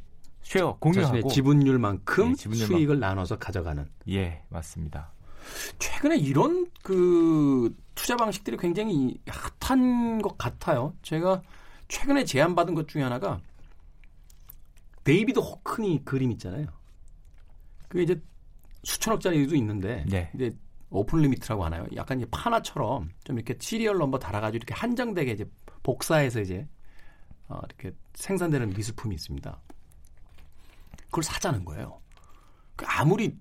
쉐어 0.42 0.76
공유하고 0.78 1.14
자신의 1.14 1.32
지분율만큼 1.34 2.30
예, 2.30 2.32
지분율만- 2.34 2.66
수익을 2.66 3.00
나눠서 3.00 3.38
가져가는. 3.38 3.86
예 4.10 4.42
맞습니다. 4.50 5.10
최근에 5.78 6.16
이런 6.16 6.66
그 6.82 7.74
투자 7.94 8.16
방식들이 8.16 8.56
굉장히 8.56 9.18
핫한 9.60 10.22
것 10.22 10.36
같아요. 10.38 10.94
제가 11.02 11.42
최근에 11.88 12.24
제안받은 12.24 12.74
것 12.74 12.88
중에 12.88 13.02
하나가 13.02 13.40
데이비드 15.04 15.38
호크니 15.38 16.04
그림 16.04 16.32
있잖아요. 16.32 16.66
그게 17.88 18.02
이제 18.02 18.20
수천억짜리도 18.82 19.54
있는데 19.56 20.04
네. 20.08 20.30
이제 20.34 20.56
open 20.90 21.20
limit라고 21.20 21.64
하나요? 21.64 21.86
약간 21.96 22.18
이제 22.18 22.28
판화처럼 22.30 23.10
좀 23.24 23.36
이렇게 23.36 23.56
serial 23.58 23.98
number 23.98 24.18
달아가지고 24.18 24.56
이렇게 24.56 24.74
한정되게 24.74 25.32
이제 25.32 25.44
복사해서 25.82 26.40
이제 26.40 26.66
어, 27.48 27.60
이렇게 27.64 27.96
생산되는 28.14 28.70
미술품이 28.70 29.14
있습니다. 29.14 29.60
그걸 31.06 31.22
사자는 31.22 31.64
거예요. 31.64 32.00
그 32.76 32.84
아무리 32.88 33.36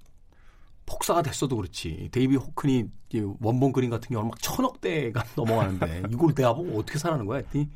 복사가 0.86 1.22
됐어도 1.22 1.56
그렇지. 1.58 2.10
데이비 2.12 2.36
호크니 2.36 2.86
원본 3.40 3.72
그림 3.72 3.90
같은 3.90 4.10
경우는 4.10 4.30
막 4.32 4.42
천억대가 4.42 5.24
넘어가는데 5.36 6.04
이걸 6.12 6.34
내가 6.36 6.54
보고 6.54 6.80
어떻게 6.80 6.98
사라는 7.00 7.26
거야? 7.26 7.38
했더니 7.40 7.70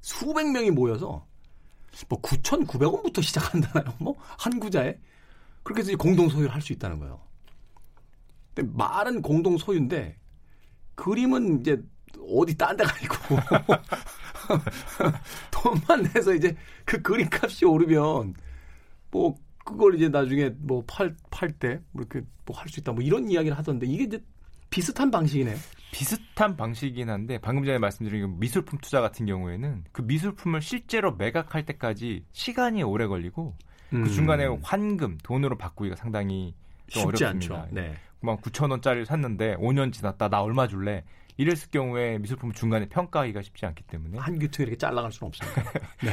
수백 0.00 0.50
명이 0.50 0.70
모여서 0.70 1.26
뭐 2.08 2.20
9,900원부터 2.20 3.22
시작한다나요? 3.22 3.94
뭐 3.98 4.14
한 4.38 4.58
구자에 4.60 4.96
그렇게 5.62 5.82
해서 5.82 5.96
공동 5.96 6.28
소유를 6.28 6.54
할 6.54 6.62
수 6.62 6.72
있다는 6.72 6.98
거예요. 7.00 7.20
근데 8.54 8.70
말은 8.74 9.22
공동 9.22 9.58
소유인데 9.58 10.16
그림은 10.94 11.60
이제 11.60 11.82
어디 12.28 12.56
딴 12.56 12.76
데가 12.76 12.90
아니고 12.94 13.14
돈만 15.50 16.02
내서 16.14 16.34
이제 16.34 16.56
그 16.84 17.00
그림 17.02 17.28
값이 17.30 17.64
오르면 17.64 18.34
뭐 19.10 19.36
그걸 19.70 19.94
이제 19.94 20.08
나중에 20.08 20.50
뭐 20.58 20.84
팔 20.86 21.14
팔때뭐 21.30 21.80
이렇게 21.94 22.22
뭐 22.46 22.56
할 22.56 22.68
수 22.68 22.80
있다 22.80 22.92
뭐 22.92 23.02
이런 23.02 23.30
이야기를 23.30 23.56
하던데 23.56 23.86
이게 23.86 24.04
이제 24.04 24.22
비슷한 24.70 25.10
방식이네. 25.10 25.54
비슷한 25.92 26.56
방식이긴 26.56 27.10
한데 27.10 27.38
방금 27.38 27.64
전에 27.64 27.78
말씀드린 27.78 28.22
그 28.22 28.36
미술품 28.38 28.78
투자 28.80 29.00
같은 29.00 29.26
경우에는 29.26 29.84
그 29.90 30.02
미술품을 30.02 30.62
실제로 30.62 31.12
매각할 31.16 31.66
때까지 31.66 32.24
시간이 32.32 32.82
오래 32.84 33.06
걸리고 33.08 33.56
음. 33.92 34.04
그 34.04 34.10
중간에 34.10 34.46
환금 34.62 35.18
돈으로 35.24 35.58
바꾸기가 35.58 35.96
상당히 35.96 36.54
좀 36.86 37.10
쉽지 37.10 37.24
어렵습니다. 37.24 37.62
않죠. 37.62 37.74
네. 37.74 37.94
막 38.20 38.40
9천 38.42 38.70
원짜리를 38.70 39.06
샀는데 39.06 39.56
5년 39.56 39.92
지났다 39.92 40.28
나 40.28 40.42
얼마 40.42 40.68
줄래? 40.68 41.02
이랬을 41.40 41.70
경우에 41.70 42.18
미술품 42.18 42.52
중간에 42.52 42.86
평가하기가 42.86 43.40
쉽지 43.40 43.64
않기 43.64 43.84
때문에 43.84 44.18
한 44.18 44.38
규퉁 44.38 44.64
이렇게 44.64 44.76
잘라갈 44.76 45.10
수는 45.10 45.28
없으니까. 45.28 45.62
네. 46.04 46.12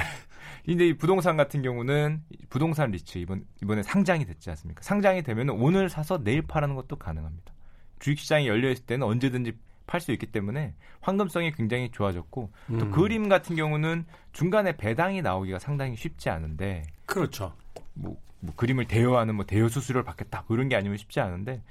근데 0.65 0.87
이 0.87 0.93
부동산 0.93 1.35
같은 1.35 1.61
경우는 1.61 2.23
부동산 2.49 2.91
리츠 2.91 3.17
이번 3.17 3.45
이번에 3.61 3.83
상장이 3.83 4.25
됐지 4.25 4.49
않습니까? 4.51 4.81
상장이 4.81 5.23
되면 5.23 5.49
오늘 5.49 5.89
사서 5.89 6.23
내일 6.23 6.43
파는 6.43 6.75
것도 6.75 6.95
가능합니다. 6.95 7.53
주식 7.99 8.19
시장이 8.19 8.47
열려 8.47 8.69
있을 8.71 8.85
때는 8.85 9.05
언제든지 9.05 9.57
팔 9.85 9.99
수 9.99 10.13
있기 10.13 10.27
때문에 10.27 10.73
황금성이 11.01 11.51
굉장히 11.51 11.89
좋아졌고 11.91 12.51
또 12.67 12.85
음. 12.85 12.91
그림 12.91 13.27
같은 13.27 13.55
경우는 13.55 14.05
중간에 14.31 14.77
배당이 14.77 15.21
나오기가 15.21 15.59
상당히 15.59 15.97
쉽지 15.97 16.29
않은데 16.29 16.83
그렇죠. 17.05 17.53
뭐, 17.93 18.17
뭐 18.39 18.53
그림을 18.55 18.85
대여하는 18.85 19.35
뭐 19.35 19.45
대여 19.45 19.67
수수료를 19.67 20.03
받겠다 20.05 20.45
뭐 20.47 20.55
이런 20.55 20.69
게 20.69 20.75
아니면 20.77 20.97
쉽지 20.97 21.19
않은데 21.19 21.63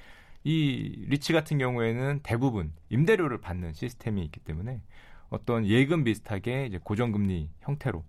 이 0.46 1.04
리츠 1.09 1.33
같은 1.32 1.59
경우에는 1.59 2.20
대부분 2.22 2.72
임대료를 2.88 3.40
받는 3.40 3.72
시스템이 3.72 4.22
있기 4.26 4.38
때문에 4.38 4.80
어떤 5.28 5.66
예금 5.66 6.04
비슷하게 6.04 6.66
이제 6.66 6.78
고정금리 6.85 7.50
형태로 7.62 8.04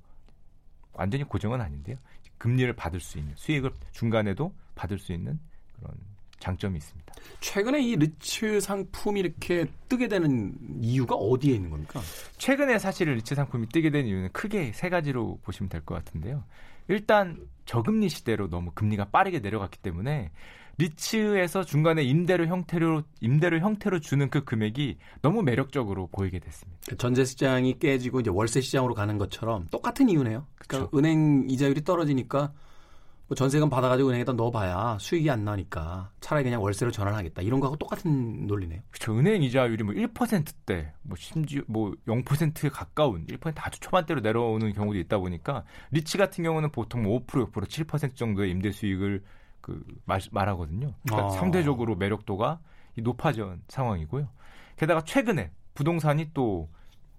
완전히 0.93 1.23
고정은 1.23 1.61
아닌데요. 1.61 1.97
금리를 2.37 2.71
받을 2.73 2.99
수 2.99 3.17
있는 3.17 3.33
수익을 3.35 3.71
중간에도 3.91 4.53
받을 4.75 4.99
수 4.99 5.13
있는 5.13 5.39
그런 5.79 5.95
장점이 6.37 6.77
있습니다. 6.77 7.11
최근에 7.39 7.81
이 7.81 7.95
리츠 7.95 8.59
상품이 8.61 9.19
이렇게 9.19 9.65
뜨게 9.89 10.07
되는 10.07 10.53
이유가 10.79 11.15
어디에 11.15 11.55
있는 11.55 11.71
겁니까? 11.71 11.99
최근에 12.37 12.77
사실 12.77 13.11
리츠 13.15 13.33
상품이 13.33 13.69
뜨게 13.69 13.89
된 13.89 14.05
이유는 14.05 14.29
크게 14.31 14.73
세 14.73 14.89
가지로 14.89 15.39
보시면 15.41 15.69
될 15.69 15.81
것 15.81 15.95
같은데요. 15.95 16.43
일단 16.87 17.47
저금리 17.65 18.09
시대로 18.09 18.47
너무 18.47 18.69
금리가 18.75 19.05
빠르게 19.05 19.39
내려갔기 19.39 19.79
때문에 19.79 20.29
리츠에서 20.77 21.63
중간에 21.63 22.03
임대료 22.03 22.45
형태로 22.45 23.03
임대료 23.21 23.59
형태로 23.59 23.99
주는 23.99 24.29
그 24.29 24.43
금액이 24.43 24.97
너무 25.21 25.41
매력적으로 25.41 26.07
보이게 26.11 26.39
됐습니다. 26.39 26.79
그 26.87 26.97
전세 26.97 27.25
시장이 27.25 27.79
깨지고 27.79 28.19
이제 28.19 28.29
월세 28.29 28.61
시장으로 28.61 28.93
가는 28.93 29.17
것처럼 29.17 29.67
똑같은 29.71 30.07
이유네요. 30.09 30.45
그러니까 30.57 30.89
그쵸. 30.89 30.97
은행 30.97 31.47
이자율이 31.49 31.83
떨어지니까 31.83 32.53
뭐 33.27 33.35
전세금 33.35 33.69
받아가지고 33.69 34.09
은행에다 34.09 34.33
넣어봐야 34.33 34.97
수익이 35.01 35.29
안 35.29 35.43
나니까 35.43 36.11
차라리 36.21 36.45
그냥 36.45 36.61
월세로 36.63 36.91
전환하겠다 36.91 37.41
이런 37.41 37.59
거하고 37.59 37.75
똑같은 37.75 38.47
논리네요. 38.47 38.81
그렇죠. 38.89 39.17
은행 39.17 39.43
이자율이 39.43 39.83
뭐 39.83 39.93
1%대, 39.93 40.93
뭐 41.01 41.17
심지어 41.19 41.61
뭐 41.67 41.91
0%에 42.07 42.69
가까운 42.69 43.25
1% 43.25 43.53
아주 43.57 43.79
초반대로 43.81 44.21
내려오는 44.21 44.71
경우도 44.71 44.97
있다 44.99 45.17
보니까 45.17 45.65
리츠 45.91 46.17
같은 46.17 46.43
경우는 46.43 46.71
보통 46.71 47.03
뭐5% 47.03 47.51
6% 47.51 47.85
7% 47.85 48.15
정도의 48.15 48.51
임대 48.51 48.71
수익을 48.71 49.23
그 49.67 49.83
말, 50.05 50.21
말하거든요. 50.31 50.93
그러니까 51.05 51.27
아. 51.27 51.29
상대적으로 51.31 51.95
매력도가 51.95 52.59
이 52.95 53.01
높아진 53.01 53.61
상황이고요. 53.67 54.29
게다가 54.77 55.03
최근에 55.03 55.51
부동산이 55.75 56.31
또 56.33 56.69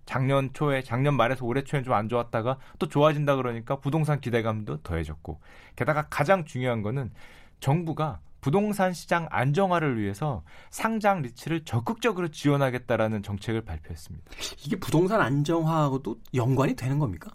작년 0.07 0.51
초에 0.55 0.83
작년 0.83 1.15
말에서 1.15 1.45
올해 1.45 1.63
초에 1.63 1.83
좀 1.83 1.93
안 1.93 2.09
좋았다가 2.09 2.59
또 2.79 2.89
좋아진다 2.89 3.37
그러니까 3.37 3.77
부동산 3.77 4.21
기대감도 4.21 4.79
더해졌고 4.83 5.41
게다가 5.77 6.07
가장 6.09 6.47
중요한 6.47 6.81
거는 6.81 7.13
정부가 7.61 8.21
부동산 8.41 8.95
시장 8.95 9.27
안정화를 9.31 10.01
위해서 10.01 10.43
상장 10.71 11.21
리츠를 11.21 11.65
적극적으로 11.67 12.29
지원하겠다라는 12.29 13.23
정책을 13.23 13.63
발표했습니다. 13.63 14.31
이게 14.65 14.77
부동산 14.77 15.21
안정화하고도 15.21 16.17
연관이 16.35 16.75
되는 16.75 16.99
겁니까? 16.99 17.31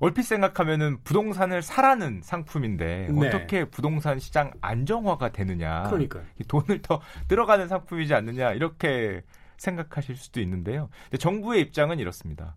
얼핏 0.00 0.22
생각하면은 0.22 0.98
부동산을 1.04 1.62
사라는 1.62 2.22
상품인데 2.24 3.08
네. 3.12 3.28
어떻게 3.28 3.66
부동산 3.66 4.18
시장 4.18 4.50
안정화가 4.62 5.30
되느냐? 5.30 5.84
그러니까요. 5.84 6.24
이 6.40 6.44
돈을 6.44 6.80
더 6.80 7.00
들어가는 7.28 7.68
상품이지 7.68 8.14
않느냐 8.14 8.52
이렇게 8.52 9.22
생각하실 9.58 10.16
수도 10.16 10.40
있는데요. 10.40 10.88
정부의 11.18 11.60
입장은 11.60 11.98
이렇습니다. 11.98 12.56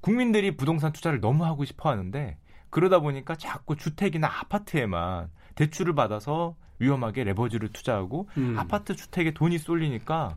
국민들이 0.00 0.56
부동산 0.56 0.92
투자를 0.92 1.20
너무 1.20 1.44
하고 1.44 1.64
싶어 1.64 1.88
하는데 1.88 2.36
그러다 2.70 2.98
보니까 2.98 3.36
자꾸 3.36 3.76
주택이나 3.76 4.26
아파트에만 4.26 5.30
대출을 5.54 5.94
받아서 5.94 6.56
위험하게 6.80 7.24
레버지를 7.24 7.68
투자하고 7.72 8.28
음. 8.36 8.58
아파트 8.58 8.96
주택에 8.96 9.32
돈이 9.32 9.58
쏠리니까 9.58 10.36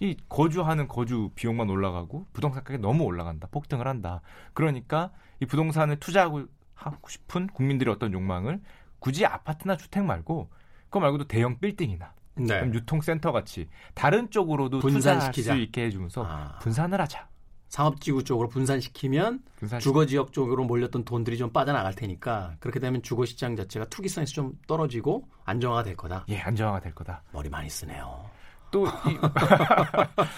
이 0.00 0.16
거주하는 0.28 0.88
거주 0.88 1.30
비용만 1.34 1.70
올라가고 1.70 2.26
부동산 2.32 2.62
가격이 2.64 2.82
너무 2.82 3.04
올라간다. 3.04 3.48
폭등을 3.50 3.88
한다. 3.88 4.20
그러니까 4.52 5.10
이 5.40 5.46
부동산을 5.46 5.98
투자하고 5.98 6.46
하고 6.74 7.08
싶은 7.08 7.46
국민들의 7.48 7.92
어떤 7.94 8.12
욕망을 8.12 8.60
굳이 8.98 9.24
아파트나 9.24 9.76
주택 9.76 10.04
말고 10.04 10.50
그거 10.84 11.00
말고도 11.00 11.26
대형 11.26 11.58
빌딩이나 11.58 12.12
네. 12.34 12.60
유통센터 12.72 13.32
같이 13.32 13.68
다른 13.94 14.30
쪽으로도 14.30 14.80
투자할 14.80 15.18
분산시키자. 15.18 15.54
수 15.54 15.60
있게 15.60 15.84
해주면서 15.86 16.24
아. 16.26 16.58
분산을 16.60 17.00
하자. 17.00 17.28
상업지구 17.68 18.22
쪽으로 18.24 18.48
분산시키면 18.48 19.42
분산 19.56 19.80
주거지역 19.80 20.32
쪽으로 20.32 20.64
몰렸던 20.64 21.04
돈들이 21.04 21.36
좀 21.36 21.50
빠져나갈 21.50 21.94
테니까 21.94 22.56
그렇게 22.60 22.78
되면 22.78 23.02
주거시장 23.02 23.56
자체가 23.56 23.86
투기성에서 23.86 24.32
좀 24.32 24.52
떨어지고 24.68 25.28
안정화가 25.44 25.82
될 25.82 25.96
거다. 25.96 26.26
예 26.28 26.38
안정화가 26.38 26.80
될 26.80 26.94
거다. 26.94 27.22
머리 27.32 27.48
많이 27.48 27.68
쓰네요. 27.68 28.30
또 28.70 28.86
이 28.86 28.90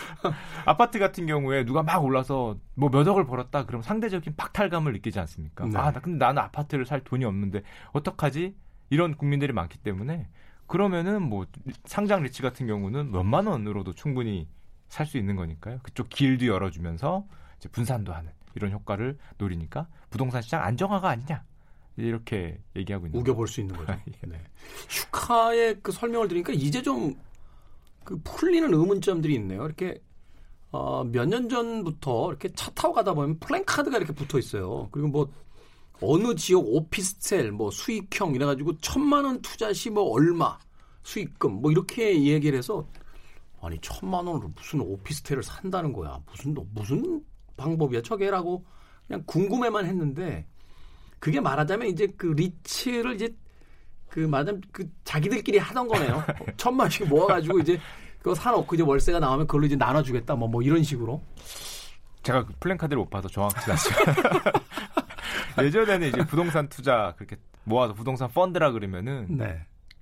아파트 0.65 0.99
같은 0.99 1.27
경우에 1.27 1.65
누가 1.65 1.83
막 1.83 2.03
올라서 2.05 2.57
뭐 2.75 2.89
몇 2.91 3.07
억을 3.07 3.27
벌었다 3.27 3.67
그럼 3.67 3.83
상대적인 3.83 4.35
박탈감을 4.37 4.93
느끼지 4.95 5.19
않습니까? 5.21 5.67
네. 5.67 5.79
아, 5.79 5.91
나 5.93 6.01
근데 6.01 6.25
나는 6.25 6.43
아파트를 6.43 6.85
살 6.87 7.01
돈이 7.03 7.25
없는데 7.25 7.63
어떡하지? 7.93 8.55
이런 8.91 9.17
국민들이 9.17 9.53
많기 9.53 9.79
때문에 9.79 10.29
그러면은 10.67 11.23
뭐 11.23 11.47
상장 11.85 12.23
리츠 12.23 12.43
같은 12.43 12.67
경우는 12.67 13.13
몇만 13.13 13.47
원으로도 13.47 13.93
충분히 13.95 14.49
살 14.89 15.05
수 15.07 15.19
있는 15.19 15.37
거니까요. 15.37 15.81
그쪽 15.83 16.09
길도 16.09 16.47
열어주면서 16.47 17.27
이제 17.59 17.69
분산도 17.69 18.13
하는 18.15 18.33
이런 18.55 18.73
효과를 18.73 19.19
노리니까 19.37 19.87
부동산 20.11 20.41
시장 20.43 20.63
안정화가 20.65 21.09
아니냐 21.11 21.45
이렇게 21.97 22.59
얘기하고 22.77 23.07
있는. 23.07 23.21
우겨볼 23.21 23.47
수 23.49 23.61
있는 23.61 23.77
거죠. 23.77 23.95
네. 24.27 24.43
슈카의 24.89 25.81
그 25.83 25.93
설명을 25.93 26.29
들으니까 26.29 26.53
이제 26.55 26.81
좀 26.83 27.15
그 28.09 28.19
풀리는 28.25 28.73
의문점들이 28.73 29.35
있네요. 29.35 29.67
이렇게 29.67 30.03
어, 30.71 31.05
몇 31.05 31.27
년 31.29 31.47
전부터 31.51 32.31
이렇게 32.31 32.49
차 32.55 32.71
타고 32.71 32.95
가다 32.95 33.13
보면 33.13 33.39
플랜카드가 33.39 33.99
이렇게 33.99 34.15
붙어 34.15 34.39
있어요. 34.39 34.89
그리고 34.93 35.09
뭐 35.09 35.33
어느 36.01 36.35
지역 36.35 36.65
오피스텔 36.67 37.53
뭐 37.53 37.71
수익형 37.71 38.35
이래 38.35 38.47
가지고 38.47 38.79
천만 38.79 39.25
원 39.27 39.43
투자 39.43 39.73
시 39.75 39.91
뭐 39.91 40.05
얼마 40.05 40.59
수익금 41.03 41.61
뭐 41.61 41.71
이렇게 41.71 42.23
얘기를 42.25 42.57
해서 42.57 42.87
아니 43.61 43.79
천만 43.83 44.27
원으로 44.27 44.53
무슨 44.57 44.81
오피스텔을 44.81 45.43
산다는 45.43 45.93
거야 45.93 46.19
무슨 46.31 46.55
무슨 46.73 47.23
방법이야 47.59 48.01
저게라고 48.03 48.65
그냥 49.07 49.23
궁금해만 49.27 49.85
했는데 49.85 50.47
그게 51.19 51.41
말하자면 51.41 51.89
이제 51.89 52.07
그 52.17 52.29
리츠를 52.29 53.17
이제 53.17 53.35
그 54.09 54.21
말하자면 54.21 54.63
그 54.73 54.89
자기들끼리 55.05 55.59
하던 55.59 55.89
거네요. 55.89 56.25
천만씩 56.57 57.09
모아가지고 57.09 57.59
이제 57.61 57.79
그거 58.19 58.35
사놓고 58.35 58.75
이제 58.75 58.83
월세가 58.85 59.19
나오면 59.21 59.47
그걸로 59.47 59.67
이제 59.67 59.77
나눠주겠다 59.77 60.35
뭐 60.35 60.49
뭐 60.49 60.63
이런 60.63 60.83
식으로. 60.83 61.23
제가 62.23 62.45
그 62.45 62.53
플랜카드를 62.61 62.99
못 62.99 63.09
봐서 63.11 63.29
정확하지 63.29 63.71
않지만 63.71 64.17
예전에는 65.65 66.09
이제 66.09 66.27
부동산 66.27 66.69
투자 66.69 67.15
그렇게 67.17 67.37
모아서 67.65 67.95
부동산 67.95 68.29
펀드라 68.31 68.73
그러면은 68.73 69.27
네. 69.31 69.61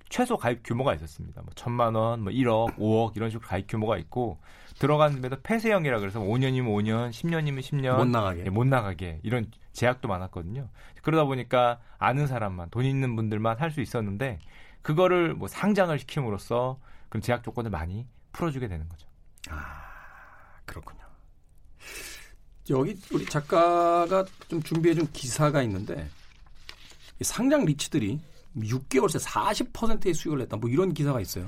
최소 0.09 0.37
가입 0.37 0.61
규모가 0.63 0.93
있었습니다. 0.95 1.41
뭐 1.41 1.51
천만 1.55 1.93
원, 1.95 2.23
뭐 2.23 2.31
1억, 2.31 2.77
5억 2.77 3.15
이런 3.17 3.29
식으로 3.29 3.45
가입 3.47 3.67
규모가 3.67 3.97
있고 3.97 4.39
들어가는데도 4.79 5.37
폐쇄형이라 5.43 5.99
그래서 5.99 6.19
5년이면 6.19 6.65
5년, 6.67 7.09
10년이면 7.11 7.59
10년 7.59 7.97
못 7.97 8.05
나가게. 8.07 8.45
예, 8.45 8.49
못 8.49 8.65
나가게 8.65 9.19
이런 9.23 9.47
제약도 9.77 10.07
많았거든요. 10.07 10.69
그러다 11.03 11.25
보니까 11.25 11.79
아는 11.99 12.25
사람만 12.25 12.71
돈 12.71 12.83
있는 12.83 13.15
분들만 13.15 13.59
할 13.59 13.71
수 13.71 13.79
있었는데 13.81 14.39
그거를 14.81 15.35
뭐 15.35 15.47
상장을 15.47 15.97
시킴으로써 15.99 16.79
그런 17.09 17.21
제약 17.21 17.43
조건을 17.43 17.69
많이 17.69 18.07
풀어주게 18.31 18.67
되는 18.67 18.89
거죠. 18.89 19.07
아 19.49 19.83
그렇군요. 20.65 21.01
여기 22.71 22.99
우리 23.11 23.25
작가가 23.25 24.25
좀 24.47 24.63
준비해준 24.63 25.11
기사가 25.11 25.61
있는데 25.63 26.09
이 27.19 27.23
상장 27.23 27.63
리츠들이 27.65 28.19
6개월 28.57 29.09
새 29.09 29.19
40%의 29.19 30.13
수익을 30.15 30.39
냈다. 30.39 30.57
뭐 30.57 30.69
이런 30.69 30.91
기사가 30.93 31.21
있어요. 31.21 31.47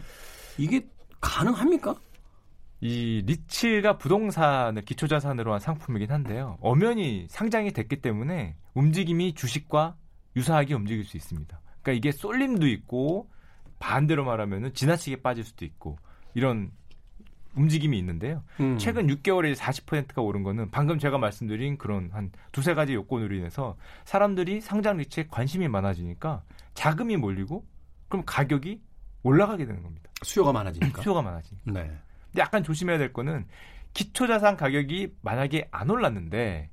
이게 0.58 0.88
가능합니까? 1.20 1.96
이 2.82 3.24
리츠가 3.26 3.98
부동산을 3.98 4.84
기초자산으로 4.84 5.54
한 5.54 5.60
상품이긴 5.60 6.12
한데요. 6.12 6.58
엄연히 6.62 7.28
상장이 7.30 7.72
됐기 7.72 8.02
때문에 8.02 8.56
움직임이 8.74 9.34
주식과 9.34 9.96
유사하게 10.36 10.76
움직일 10.76 11.04
수 11.04 11.18
있습니다. 11.18 11.60
그러니까 11.82 11.92
이게 11.92 12.12
쏠림도 12.12 12.68
있고 12.68 13.30
반대로 13.80 14.24
말하면은 14.24 14.74
지나치게 14.74 15.22
빠질 15.22 15.44
수도 15.44 15.66
있고 15.66 15.98
이런 16.34 16.72
움직임이 17.56 17.98
있는데요. 17.98 18.44
음. 18.60 18.78
최근 18.78 19.08
6개월에 19.08 19.56
40%가 19.56 20.22
오른 20.22 20.44
거는 20.44 20.70
방금 20.72 21.00
제가 21.00 21.18
말씀드린 21.18 21.78
그런 21.78 22.10
한 22.14 22.32
두세 22.52 22.74
가지 22.74 22.94
요건으로 22.94 23.36
인해서 23.36 23.76
사람들이 24.06 24.62
상장 24.62 24.98
리츠에 24.98 25.28
관심이 25.30 25.68
많아지니까 25.68 26.44
자금이 26.76 27.18
몰리고 27.18 27.66
그럼 28.08 28.24
가격이 28.26 28.82
올라가게 29.24 29.66
되는 29.66 29.84
겁니다. 29.84 30.10
수요가 30.24 30.52
많아지니까. 30.54 31.02
수요가 31.02 31.22
많아지니까. 31.22 31.72
네. 31.72 31.92
근데 32.32 32.42
약간 32.42 32.64
조심해야 32.64 32.98
될 32.98 33.14
거는 33.14 33.46
기초자산 33.94 34.58
가격이 34.58 35.16
만약에 35.22 35.68
안 35.72 35.90
올랐는데 35.90 36.70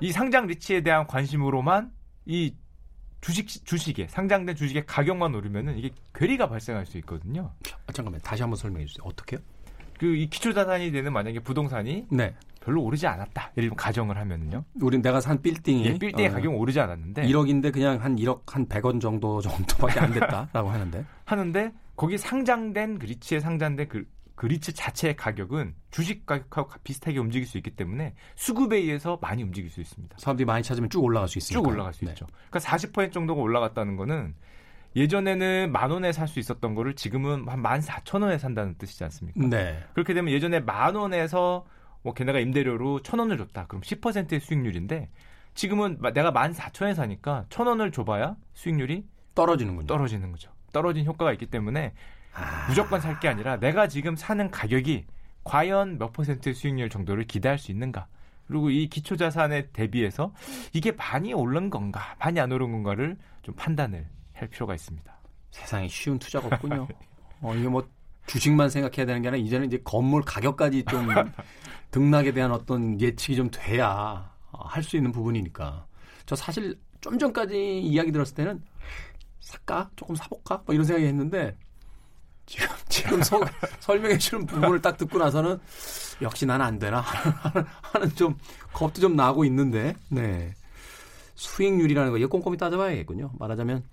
이 0.00 0.12
상장 0.12 0.46
리츠에 0.46 0.82
대한 0.82 1.06
관심으로만 1.06 1.92
이 2.26 2.54
주식 3.20 3.48
주식에 3.48 4.06
상장된 4.08 4.54
주식의 4.54 4.86
가격만 4.86 5.34
오르면은 5.34 5.76
이게 5.76 5.90
괴리가 6.14 6.48
발생할 6.48 6.86
수 6.86 6.98
있거든요. 6.98 7.52
아, 7.86 7.92
잠깐만 7.92 8.20
다시 8.22 8.42
한번 8.42 8.56
설명해 8.56 8.86
주세요. 8.86 9.04
어떻게요? 9.04 9.40
그 9.98 10.06
이 10.14 10.30
기초 10.30 10.52
자산이 10.52 10.92
되는 10.92 11.12
만약에 11.12 11.40
부동산이 11.40 12.06
네. 12.10 12.34
별로 12.60 12.82
오르지 12.82 13.06
않았다. 13.06 13.52
예를 13.56 13.70
들면 13.70 13.76
가정을 13.76 14.16
하면은요. 14.16 14.64
우린 14.80 15.02
내가 15.02 15.20
산 15.20 15.40
빌딩이 15.42 15.84
예, 15.86 15.98
빌딩의 15.98 16.28
어, 16.28 16.32
가격은 16.34 16.56
오르지 16.56 16.78
않았는데 16.78 17.22
1억인데 17.22 17.72
그냥 17.72 18.02
한 18.02 18.14
1억 18.16 18.42
한 18.46 18.68
100원 18.68 19.00
정도 19.00 19.40
정도밖에 19.42 20.00
안 20.00 20.12
됐다라고 20.12 20.68
하는데. 20.70 21.04
하는데 21.24 21.72
거기 21.96 22.16
상장된 22.16 22.98
그 23.00 23.06
리츠에 23.06 23.40
상장된 23.40 23.88
그, 23.88 24.04
그 24.38 24.46
리츠 24.46 24.72
자체의 24.72 25.16
가격은 25.16 25.74
주식 25.90 26.24
가격하고 26.24 26.70
비슷하게 26.84 27.18
움직일 27.18 27.44
수 27.44 27.56
있기 27.58 27.72
때문에 27.72 28.14
수급에 28.36 28.76
의해서 28.76 29.18
많이 29.20 29.42
움직일 29.42 29.68
수 29.68 29.80
있습니다. 29.80 30.16
사람들이 30.20 30.46
많이 30.46 30.62
찾으면 30.62 30.90
쭉 30.90 31.02
올라갈 31.02 31.26
수 31.26 31.38
있으니까. 31.38 31.60
쭉 31.60 31.68
올라갈 31.68 31.92
수 31.92 32.04
네. 32.04 32.12
있죠. 32.12 32.24
그러니까 32.48 32.60
40% 32.60 33.12
정도가 33.12 33.42
올라갔다는 33.42 33.96
거는 33.96 34.36
예전에는 34.94 35.72
만 35.72 35.90
원에 35.90 36.12
살 36.12 36.28
수 36.28 36.38
있었던 36.38 36.76
거를 36.76 36.94
지금은 36.94 37.48
한 37.48 37.58
만 37.60 37.80
사천 37.80 38.22
원에 38.22 38.38
산다는 38.38 38.76
뜻이지 38.78 39.02
않습니까? 39.02 39.44
네. 39.48 39.82
그렇게 39.94 40.14
되면 40.14 40.32
예전에 40.32 40.60
만 40.60 40.94
원에서 40.94 41.66
뭐 42.02 42.14
걔네가 42.14 42.38
임대료로 42.38 43.02
천 43.02 43.18
원을 43.18 43.38
줬다. 43.38 43.66
그럼 43.66 43.82
10%의 43.82 44.38
수익률인데 44.38 45.10
지금은 45.54 45.98
마- 46.00 46.12
내가 46.12 46.30
만 46.30 46.52
사천 46.52 46.86
원에 46.86 46.94
사니까 46.94 47.44
천 47.48 47.66
원을 47.66 47.90
줘봐야 47.90 48.36
수익률이 48.54 49.04
떨어지는군요. 49.34 49.88
떨어지는 49.88 50.30
거죠. 50.30 50.52
떨어진 50.72 51.04
효과가 51.06 51.32
있기 51.32 51.46
때문에 51.46 51.92
아, 52.34 52.66
무조건 52.68 53.00
살 53.00 53.18
게 53.20 53.28
아니라 53.28 53.56
내가 53.58 53.88
지금 53.88 54.14
사는 54.16 54.50
가격이 54.50 55.06
과연 55.44 55.98
몇 55.98 56.12
퍼센트의 56.12 56.54
수익률 56.54 56.90
정도를 56.90 57.26
기대할 57.26 57.58
수 57.58 57.70
있는가. 57.72 58.06
그리고 58.46 58.70
이 58.70 58.88
기초 58.88 59.16
자산에 59.16 59.68
대비해서 59.72 60.32
이게 60.72 60.92
많이 60.92 61.32
오른 61.34 61.68
건가, 61.70 62.16
많이 62.18 62.38
안 62.40 62.50
오른 62.52 62.72
건가를 62.72 63.16
좀 63.42 63.54
판단을 63.54 64.06
할 64.34 64.48
필요가 64.48 64.74
있습니다. 64.74 65.12
세상에 65.50 65.88
쉬운 65.88 66.18
투자가 66.18 66.46
없군요. 66.48 66.86
어, 67.40 67.54
이게 67.54 67.68
뭐 67.68 67.86
주식만 68.26 68.68
생각해야 68.70 69.06
되는 69.06 69.22
게 69.22 69.28
아니라 69.28 69.42
이제는 69.42 69.66
이제 69.66 69.80
건물 69.84 70.22
가격까지 70.22 70.84
좀 70.84 71.08
등락에 71.90 72.32
대한 72.32 72.52
어떤 72.52 73.00
예측이 73.00 73.36
좀 73.36 73.50
돼야 73.50 74.30
할 74.52 74.82
수 74.82 74.96
있는 74.96 75.12
부분이니까. 75.12 75.86
저 76.26 76.36
사실 76.36 76.78
좀 77.00 77.18
전까지 77.18 77.80
이야기 77.80 78.12
들었을 78.12 78.34
때는 78.34 78.62
살까? 79.40 79.90
조금 79.96 80.14
사볼까? 80.14 80.62
뭐 80.66 80.74
이런 80.74 80.84
생각이 80.84 81.06
했는데 81.06 81.56
지금 82.48 82.66
지금 82.88 83.22
서- 83.22 83.40
설명해 83.80 84.18
주는 84.18 84.46
부분을 84.46 84.80
딱 84.80 84.96
듣고 84.96 85.18
나서는 85.18 85.58
역시 86.22 86.46
난 86.46 86.60
안 86.62 86.78
되나? 86.78 87.00
하는 87.82 88.08
좀 88.16 88.36
겁도 88.72 89.00
좀 89.00 89.16
나고 89.16 89.44
있는데. 89.44 89.94
네. 90.08 90.54
수익률이라는 91.34 92.10
거 92.12 92.18
이거 92.18 92.28
꼼꼼히 92.28 92.56
따져봐야겠군요. 92.56 93.32
말하자면 93.38 93.84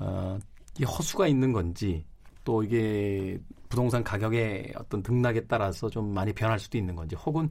어, 0.00 0.38
이 0.80 0.84
허수가 0.84 1.28
있는 1.28 1.52
건지 1.52 2.04
또 2.44 2.62
이게 2.64 3.38
부동산 3.68 4.04
가격의 4.04 4.74
어떤 4.76 5.02
등락에 5.02 5.42
따라서 5.46 5.90
좀 5.90 6.12
많이 6.14 6.32
변할 6.32 6.58
수도 6.58 6.78
있는 6.78 6.96
건지 6.96 7.16
혹은 7.16 7.50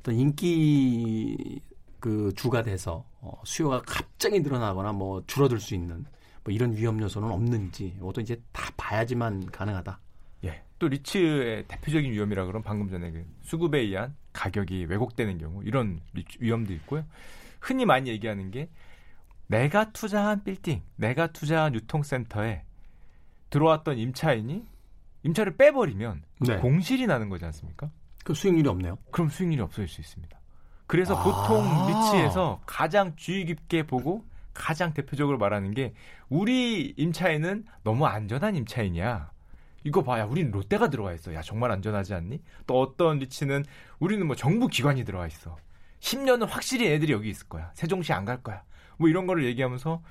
어떤 0.00 0.14
인기 0.16 1.60
그 2.00 2.32
주가 2.36 2.62
돼서 2.62 3.04
어, 3.20 3.32
수요가 3.44 3.82
갑자기 3.86 4.40
늘어나거나 4.40 4.92
뭐 4.92 5.22
줄어들 5.26 5.60
수 5.60 5.74
있는 5.74 6.04
뭐 6.46 6.54
이런 6.54 6.76
위험 6.76 7.00
요소는 7.00 7.28
없는지 7.28 7.96
이것도 7.96 8.20
이제 8.20 8.40
다 8.52 8.70
봐야지만 8.76 9.46
가능하다. 9.46 9.98
예. 10.44 10.62
또 10.78 10.86
리츠의 10.86 11.64
대표적인 11.66 12.12
위험이라 12.12 12.44
그러면 12.44 12.62
방금 12.62 12.88
전에 12.88 13.10
그 13.10 13.26
수급에 13.42 13.80
의한 13.80 14.14
가격이 14.32 14.84
왜곡되는 14.84 15.38
경우 15.38 15.64
이런 15.64 16.00
위험도 16.38 16.72
있고요. 16.74 17.04
흔히 17.60 17.84
많이 17.84 18.10
얘기하는 18.10 18.52
게 18.52 18.68
내가 19.48 19.90
투자한 19.90 20.44
빌딩, 20.44 20.82
내가 20.94 21.26
투자한 21.26 21.74
유통센터에 21.74 22.62
들어왔던 23.50 23.98
임차인이 23.98 24.64
임차를 25.24 25.56
빼버리면 25.56 26.22
네. 26.46 26.58
공실이 26.58 27.08
나는 27.08 27.28
거지 27.28 27.44
않습니까? 27.44 27.90
그 28.22 28.34
수익률이 28.34 28.68
없네요. 28.68 28.98
그럼 29.10 29.30
수익률이 29.30 29.60
없어질 29.62 29.88
수 29.88 30.00
있습니다. 30.00 30.38
그래서 30.86 31.16
아. 31.16 31.24
보통 31.24 31.64
리츠에서 31.88 32.60
가장 32.66 33.16
주의 33.16 33.44
깊게 33.44 33.88
보고 33.88 34.24
가장 34.56 34.92
대표적으로 34.94 35.38
말하는 35.38 35.72
게 35.72 35.94
우리 36.28 36.94
임차인은 36.96 37.64
너무 37.82 38.06
안전한 38.06 38.56
임차인이야. 38.56 39.30
이거 39.84 40.02
봐야 40.02 40.24
우리는 40.24 40.50
롯데가 40.50 40.90
들어와 40.90 41.12
있어. 41.12 41.32
야 41.34 41.42
정말 41.42 41.70
안전하지 41.70 42.14
않니? 42.14 42.42
또 42.66 42.80
어떤 42.80 43.18
리츠는 43.20 43.64
우리는 44.00 44.26
뭐 44.26 44.34
정부 44.34 44.66
기관이 44.66 45.04
들어와 45.04 45.26
있어. 45.28 45.56
10년은 46.00 46.46
확실히 46.48 46.88
애들이 46.88 47.12
여기 47.12 47.30
있을 47.30 47.48
거야. 47.48 47.70
세종시 47.74 48.12
안 48.12 48.24
갈 48.24 48.42
거야. 48.42 48.62
뭐 48.98 49.08
이런 49.08 49.26
거를 49.26 49.44
얘기하면서 49.44 50.02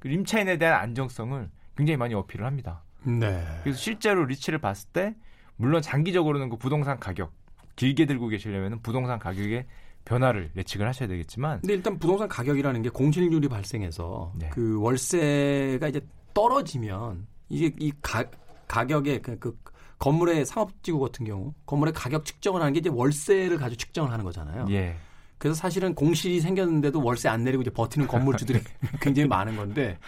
그 0.00 0.08
임차인에 0.08 0.58
대한 0.58 0.80
안정성을 0.80 1.48
굉장히 1.76 1.96
많이 1.96 2.14
어필을 2.14 2.44
합니다. 2.44 2.82
네. 3.04 3.44
그래서 3.62 3.78
실제로 3.78 4.24
리츠를 4.24 4.58
봤을 4.58 4.88
때 4.92 5.14
물론 5.56 5.80
장기적으로는 5.82 6.48
그 6.48 6.56
부동산 6.56 6.98
가격 6.98 7.32
길게 7.76 8.06
들고 8.06 8.28
계시려면 8.28 8.80
부동산 8.82 9.18
가격의 9.18 9.66
변화를 10.04 10.50
예측을 10.56 10.86
하셔야 10.86 11.08
되겠지만 11.08 11.60
근데 11.60 11.74
일단 11.74 11.98
부동산 11.98 12.28
가격이라는 12.28 12.82
게 12.82 12.88
공실률이 12.90 13.48
발생해서 13.48 14.32
네. 14.36 14.50
그 14.50 14.78
월세가 14.80 15.88
이제 15.88 16.00
떨어지면 16.34 17.26
이게 17.48 17.74
이 17.78 17.92
가, 18.02 18.24
가격의 18.68 19.22
그, 19.22 19.38
그 19.38 19.56
건물의 19.98 20.44
상업지구 20.44 21.00
같은 21.00 21.24
경우 21.24 21.54
건물의 21.66 21.94
가격 21.94 22.24
측정을 22.24 22.60
하는 22.60 22.72
게 22.72 22.80
이제 22.80 22.90
월세를 22.90 23.56
가지고 23.56 23.78
측정을 23.78 24.10
하는 24.10 24.24
거잖아요. 24.24 24.66
예. 24.70 24.96
그래서 25.38 25.56
사실은 25.56 25.94
공실이 25.94 26.40
생겼는데도 26.40 27.02
월세 27.02 27.28
안 27.28 27.44
내리고 27.44 27.62
이제 27.62 27.70
버티는 27.70 28.06
건물주들이 28.06 28.60
굉장히 29.00 29.28
많은 29.28 29.56
건데 29.56 29.98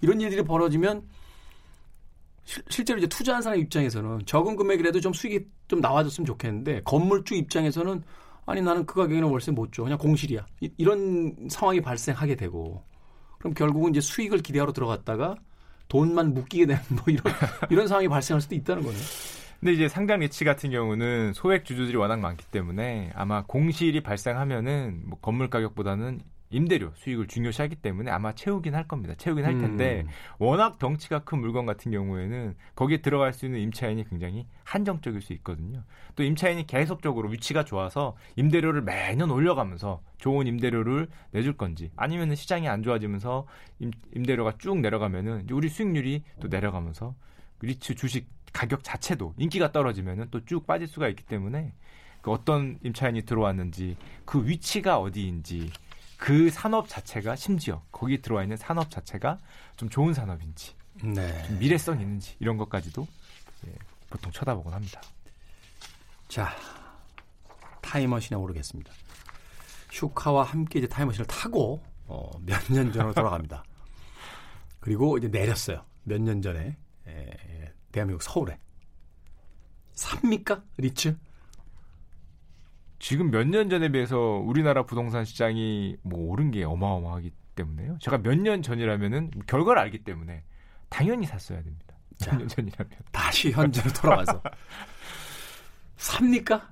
이런 0.00 0.20
일들이 0.20 0.42
벌어지면 0.42 1.02
실, 2.44 2.62
실제로 2.68 2.98
이제 2.98 3.06
투자한 3.06 3.42
사람 3.42 3.58
입장에서는 3.58 4.26
적은 4.26 4.56
금액이라도 4.56 5.00
좀 5.00 5.12
수익이 5.12 5.46
좀 5.68 5.80
나와줬으면 5.80 6.26
좋겠는데 6.26 6.82
건물주 6.84 7.34
입장에서는 7.34 8.02
아니 8.46 8.62
나는 8.62 8.86
그 8.86 8.94
가격에는 8.94 9.28
월세 9.28 9.50
못 9.50 9.72
줘. 9.72 9.82
그냥 9.82 9.98
공실이야. 9.98 10.46
이, 10.60 10.70
이런 10.78 11.48
상황이 11.50 11.80
발생하게 11.80 12.36
되고 12.36 12.82
그럼 13.38 13.54
결국은 13.54 13.90
이제 13.90 14.00
수익을 14.00 14.38
기대하러 14.38 14.72
들어갔다가 14.72 15.34
돈만 15.88 16.32
묶이게 16.32 16.66
되는 16.66 16.80
뭐 16.90 17.04
이런 17.08 17.22
이런 17.70 17.88
상황이 17.88 18.08
발생할 18.08 18.40
수도 18.40 18.54
있다는 18.54 18.82
거네요. 18.82 19.02
근데 19.60 19.72
이제 19.72 19.88
상장 19.88 20.20
리츠 20.20 20.44
같은 20.44 20.70
경우는 20.70 21.32
소액 21.32 21.64
주주들이 21.64 21.96
워낙 21.96 22.20
많기 22.20 22.44
때문에 22.46 23.10
아마 23.14 23.44
공실이 23.44 24.02
발생하면은 24.02 25.02
뭐 25.06 25.18
건물 25.20 25.48
가격보다는 25.48 26.20
임대료 26.56 26.92
수익을 26.94 27.26
중요시하기 27.26 27.76
때문에 27.76 28.10
아마 28.10 28.32
채우긴 28.34 28.74
할 28.74 28.88
겁니다. 28.88 29.14
채우긴 29.16 29.44
할 29.44 29.58
텐데 29.58 30.04
음. 30.06 30.10
워낙 30.38 30.78
덩치가 30.78 31.20
큰 31.20 31.40
물건 31.40 31.66
같은 31.66 31.92
경우에는 31.92 32.56
거기에 32.74 32.98
들어갈 33.02 33.32
수 33.34 33.44
있는 33.44 33.60
임차인이 33.60 34.08
굉장히 34.08 34.46
한정적일 34.64 35.20
수 35.20 35.34
있거든요. 35.34 35.84
또 36.14 36.22
임차인이 36.22 36.66
계속적으로 36.66 37.28
위치가 37.28 37.62
좋아서 37.64 38.16
임대료를 38.36 38.82
매년 38.82 39.30
올려가면서 39.30 40.02
좋은 40.18 40.46
임대료를 40.46 41.08
내줄 41.32 41.58
건지 41.58 41.90
아니면 41.94 42.34
시장이 42.34 42.66
안 42.68 42.82
좋아지면서 42.82 43.46
임, 43.80 43.90
임대료가 44.14 44.54
쭉 44.58 44.78
내려가면은 44.78 45.46
우리 45.52 45.68
수익률이 45.68 46.22
또 46.40 46.48
내려가면서 46.48 47.14
리츠 47.60 47.94
주식 47.94 48.26
가격 48.52 48.82
자체도 48.82 49.34
인기가 49.36 49.72
떨어지면은 49.72 50.28
또 50.30 50.40
쭉 50.46 50.66
빠질 50.66 50.86
수가 50.86 51.08
있기 51.08 51.24
때문에 51.24 51.74
그 52.22 52.30
어떤 52.30 52.78
임차인이 52.82 53.22
들어왔는지 53.22 53.96
그 54.24 54.46
위치가 54.48 54.98
어디인지 54.98 55.70
그 56.18 56.50
산업 56.50 56.88
자체가 56.88 57.36
심지어 57.36 57.82
거기 57.92 58.20
들어와 58.22 58.42
있는 58.42 58.56
산업 58.56 58.90
자체가 58.90 59.38
좀 59.76 59.88
좋은 59.88 60.14
산업인지 60.14 60.74
네. 61.02 61.42
좀 61.46 61.58
미래성 61.58 62.00
있는지 62.00 62.36
이런 62.40 62.56
것까지도 62.56 63.06
예, 63.66 63.72
보통 64.10 64.32
쳐다보곤 64.32 64.72
합니다. 64.72 65.00
자, 66.28 66.50
타임머신에 67.82 68.36
오르겠습니다. 68.36 68.92
슈카와 69.92 70.44
함께 70.44 70.78
이제 70.78 70.88
타임머신을 70.88 71.26
타고 71.26 71.82
어, 72.06 72.30
몇 72.44 72.60
년 72.70 72.92
전으로 72.92 73.12
돌아갑니다. 73.14 73.62
그리고 74.80 75.18
이제 75.18 75.28
내렸어요. 75.28 75.84
몇 76.04 76.20
년 76.20 76.40
전에 76.42 76.76
에, 77.06 77.72
대한민국 77.92 78.22
서울에 78.22 78.58
삽니까 79.92 80.62
리츠? 80.76 81.16
지금 82.98 83.30
몇 83.30 83.44
년 83.46 83.68
전에 83.68 83.90
비해서 83.90 84.18
우리나라 84.18 84.84
부동산 84.84 85.24
시장이 85.24 85.96
뭐 86.02 86.30
오른 86.30 86.50
게 86.50 86.64
어마어마하기 86.64 87.30
때문에요. 87.54 87.98
제가 88.00 88.18
몇 88.18 88.36
년 88.38 88.62
전이라면은 88.62 89.30
결과를 89.46 89.80
알기 89.82 89.98
때문에 90.04 90.42
당연히 90.88 91.26
샀어야 91.26 91.62
됩니다. 91.62 91.94
자. 92.18 92.30
몇년 92.32 92.48
전이라면. 92.48 92.92
다시 93.12 93.50
현재로 93.52 93.92
돌아와서 93.92 94.42
삽니까? 95.96 96.68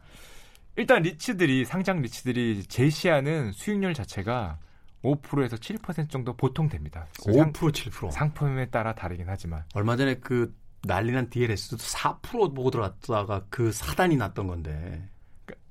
일단 0.77 1.03
리츠들이 1.03 1.65
상장 1.65 2.01
리츠들이 2.03 2.65
제시하는 2.65 3.53
수익률 3.53 3.95
자체가 3.95 4.59
5%에서 5.03 5.57
7% 5.57 6.09
정도 6.11 6.35
보통 6.37 6.69
됩니다. 6.69 7.07
5% 7.21 7.53
7%. 7.53 8.11
상품에 8.11 8.67
따라 8.71 8.95
다르긴 8.95 9.27
하지만 9.29 9.65
얼마 9.75 9.97
전에 9.97 10.15
그 10.17 10.55
난리난 10.85 11.31
DLS도 11.31 11.77
4% 11.77 12.55
보고 12.55 12.71
들어갔다가 12.71 13.45
그 13.51 13.71
사단이 13.73 14.17
났던 14.17 14.47
건데. 14.47 15.09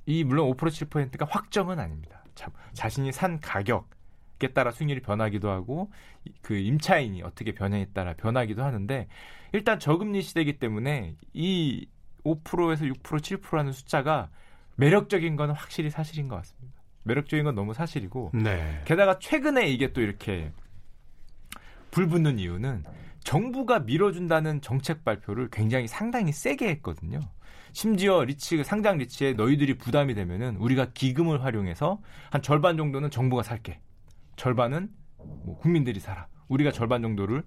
이 0.06 0.24
물론 0.24 0.50
5% 0.52 0.88
7%가 0.90 1.26
확정은 1.30 1.80
아닙니다. 1.80 2.24
자, 2.36 2.50
자신이 2.74 3.12
산 3.12 3.40
가격에 3.40 4.50
따라 4.54 4.72
수익률이 4.72 5.02
변하기도 5.02 5.50
하고 5.50 5.92
이- 6.26 6.32
그 6.42 6.56
임차인이 6.56 7.22
어떻게 7.24 7.54
변화에 7.54 7.86
따라 7.94 8.14
변하기도 8.14 8.64
하는데 8.64 9.08
일단 9.54 9.80
저금리 9.80 10.22
시대이기 10.22 10.60
때문에 10.60 11.16
이 11.34 11.88
5%에서 12.24 12.86
6%, 12.86 13.22
7%라는 13.22 13.72
숫자가 13.72 14.30
매력적인 14.76 15.36
건 15.36 15.52
확실히 15.52 15.90
사실인 15.90 16.28
것 16.28 16.38
같습니다. 16.38 16.82
매력적인 17.04 17.44
건 17.46 17.54
너무 17.56 17.74
사실이고 17.74 18.32
네. 18.34 18.82
게다가 18.86 19.20
최근에 19.20 19.68
이게 19.68 19.94
또 19.94 20.02
이렇게 20.02 20.52
불붙는 21.92 22.40
이유는 22.40 22.84
정부가 23.24 23.80
밀어준다는 23.80 24.62
정책 24.62 25.04
발표를 25.06 25.50
굉장히 25.52 25.88
상당히 25.88 26.32
세게 26.32 26.68
했거든요. 26.70 27.20
심지어 27.74 28.24
리츠 28.24 28.64
상장 28.64 29.00
리츠에 29.00 29.34
너희들이 29.34 29.80
부담이 29.80 30.14
되면은 30.14 30.58
우리가 30.58 30.92
기금을 30.94 31.44
활용해서 31.44 32.00
한 32.30 32.42
절반 32.44 32.78
정도는 32.78 33.10
정부가 33.10 33.42
살게. 33.42 33.80
절반은 34.36 34.90
뭐 35.18 35.58
국민들이 35.58 36.00
살아. 36.00 36.28
우리가 36.48 36.72
절반 36.72 37.02
정도를 37.02 37.44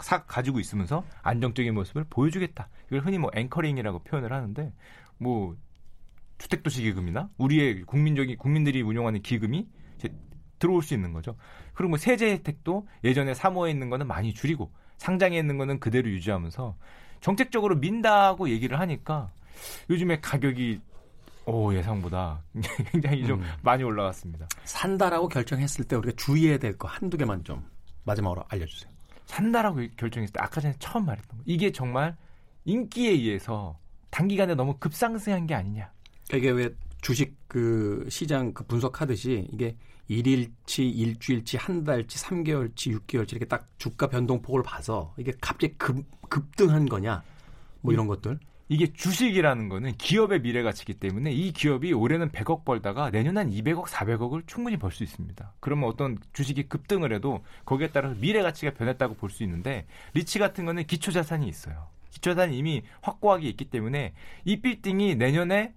사 0.00 0.24
가지고 0.24 0.58
있으면서 0.58 1.04
안정적인 1.22 1.72
모습을 1.72 2.04
보여주겠다. 2.10 2.68
이걸 2.88 3.00
흔히 3.00 3.18
뭐 3.18 3.30
anchoring이라고 3.32 4.00
표현을 4.00 4.32
하는데 4.32 4.72
뭐 5.18 5.56
주택도시 6.38 6.82
기금이나 6.82 7.30
우리의 7.38 7.82
국민적인 7.82 8.38
국민들이 8.38 8.82
운영하는 8.82 9.22
기금이 9.22 9.68
이제 9.96 10.08
들어올 10.58 10.82
수 10.82 10.94
있는 10.94 11.12
거죠. 11.12 11.36
그리고 11.74 11.90
뭐 11.90 11.98
세제 11.98 12.32
혜택도 12.32 12.88
예전에 13.04 13.34
사모에 13.34 13.70
있는 13.70 13.88
거는 13.88 14.08
많이 14.08 14.34
줄이고 14.34 14.72
상장에 14.96 15.38
있는 15.38 15.58
거는 15.58 15.78
그대로 15.78 16.10
유지하면서 16.10 16.76
정책적으로 17.20 17.76
민다고 17.76 18.48
얘기를 18.48 18.80
하니까 18.80 19.30
요즘에 19.88 20.20
가격이 20.20 20.80
오 21.46 21.74
예상보다 21.74 22.42
굉장히 22.92 23.26
좀 23.26 23.40
음. 23.40 23.46
많이 23.62 23.82
올라갔습니다. 23.82 24.46
산다라고 24.64 25.28
결정했을 25.28 25.84
때 25.84 25.96
우리가 25.96 26.14
주의해야 26.16 26.58
될 26.58 26.76
거 26.76 26.86
한두 26.88 27.16
개만 27.16 27.42
좀 27.44 27.64
마지막으로 28.04 28.44
알려주세요. 28.48 28.90
산다라고 29.26 29.80
결정했을 29.96 30.32
때 30.32 30.40
아까 30.40 30.60
전에 30.60 30.74
처음 30.78 31.06
말했던 31.06 31.38
거 31.38 31.44
이게 31.46 31.70
정말 31.72 32.16
인기에 32.64 33.10
의해서 33.10 33.78
단기간에 34.10 34.54
너무 34.54 34.76
급상승한 34.78 35.46
게 35.46 35.54
아니냐. 35.54 35.90
이게 36.34 36.50
왜 36.50 36.68
주식 37.00 37.36
그 37.48 38.06
시장 38.10 38.52
그 38.52 38.64
분석하듯이 38.64 39.48
이게 39.52 39.76
일일치, 40.08 40.88
일주일치, 40.88 41.56
한 41.56 41.84
달치, 41.84 42.18
3개월치, 42.18 42.98
6개월치 43.06 43.32
이렇게 43.32 43.44
딱 43.44 43.68
주가 43.78 44.08
변동폭을 44.08 44.62
봐서 44.64 45.14
이게 45.16 45.32
갑자기 45.40 45.74
급, 45.78 46.04
급등한 46.28 46.86
거냐 46.86 47.22
뭐 47.80 47.92
이런 47.92 48.06
것들. 48.08 48.38
이게 48.70 48.92
주식이라는 48.92 49.68
거는 49.68 49.96
기업의 49.96 50.42
미래 50.42 50.62
가치이기 50.62 50.94
때문에 50.94 51.32
이 51.32 51.50
기업이 51.50 51.92
올해는 51.92 52.30
100억 52.30 52.64
벌다가 52.64 53.10
내년 53.10 53.36
한 53.36 53.50
200억, 53.50 53.86
400억을 53.86 54.46
충분히 54.46 54.76
벌 54.76 54.92
수 54.92 55.02
있습니다. 55.02 55.54
그러면 55.58 55.88
어떤 55.88 56.18
주식이 56.32 56.68
급등을 56.68 57.12
해도 57.12 57.42
거기에 57.64 57.88
따라서 57.90 58.14
미래 58.20 58.42
가치가 58.42 58.72
변했다고 58.72 59.14
볼 59.16 59.28
수 59.30 59.42
있는데 59.42 59.86
리치 60.14 60.38
같은 60.38 60.64
거는 60.66 60.84
기초 60.86 61.10
자산이 61.10 61.48
있어요. 61.48 61.88
기초 62.10 62.30
자산이 62.32 62.56
이미 62.56 62.82
확고하게 63.02 63.48
있기 63.48 63.64
때문에 63.70 64.12
이 64.44 64.60
빌딩이 64.60 65.16
내년에 65.16 65.74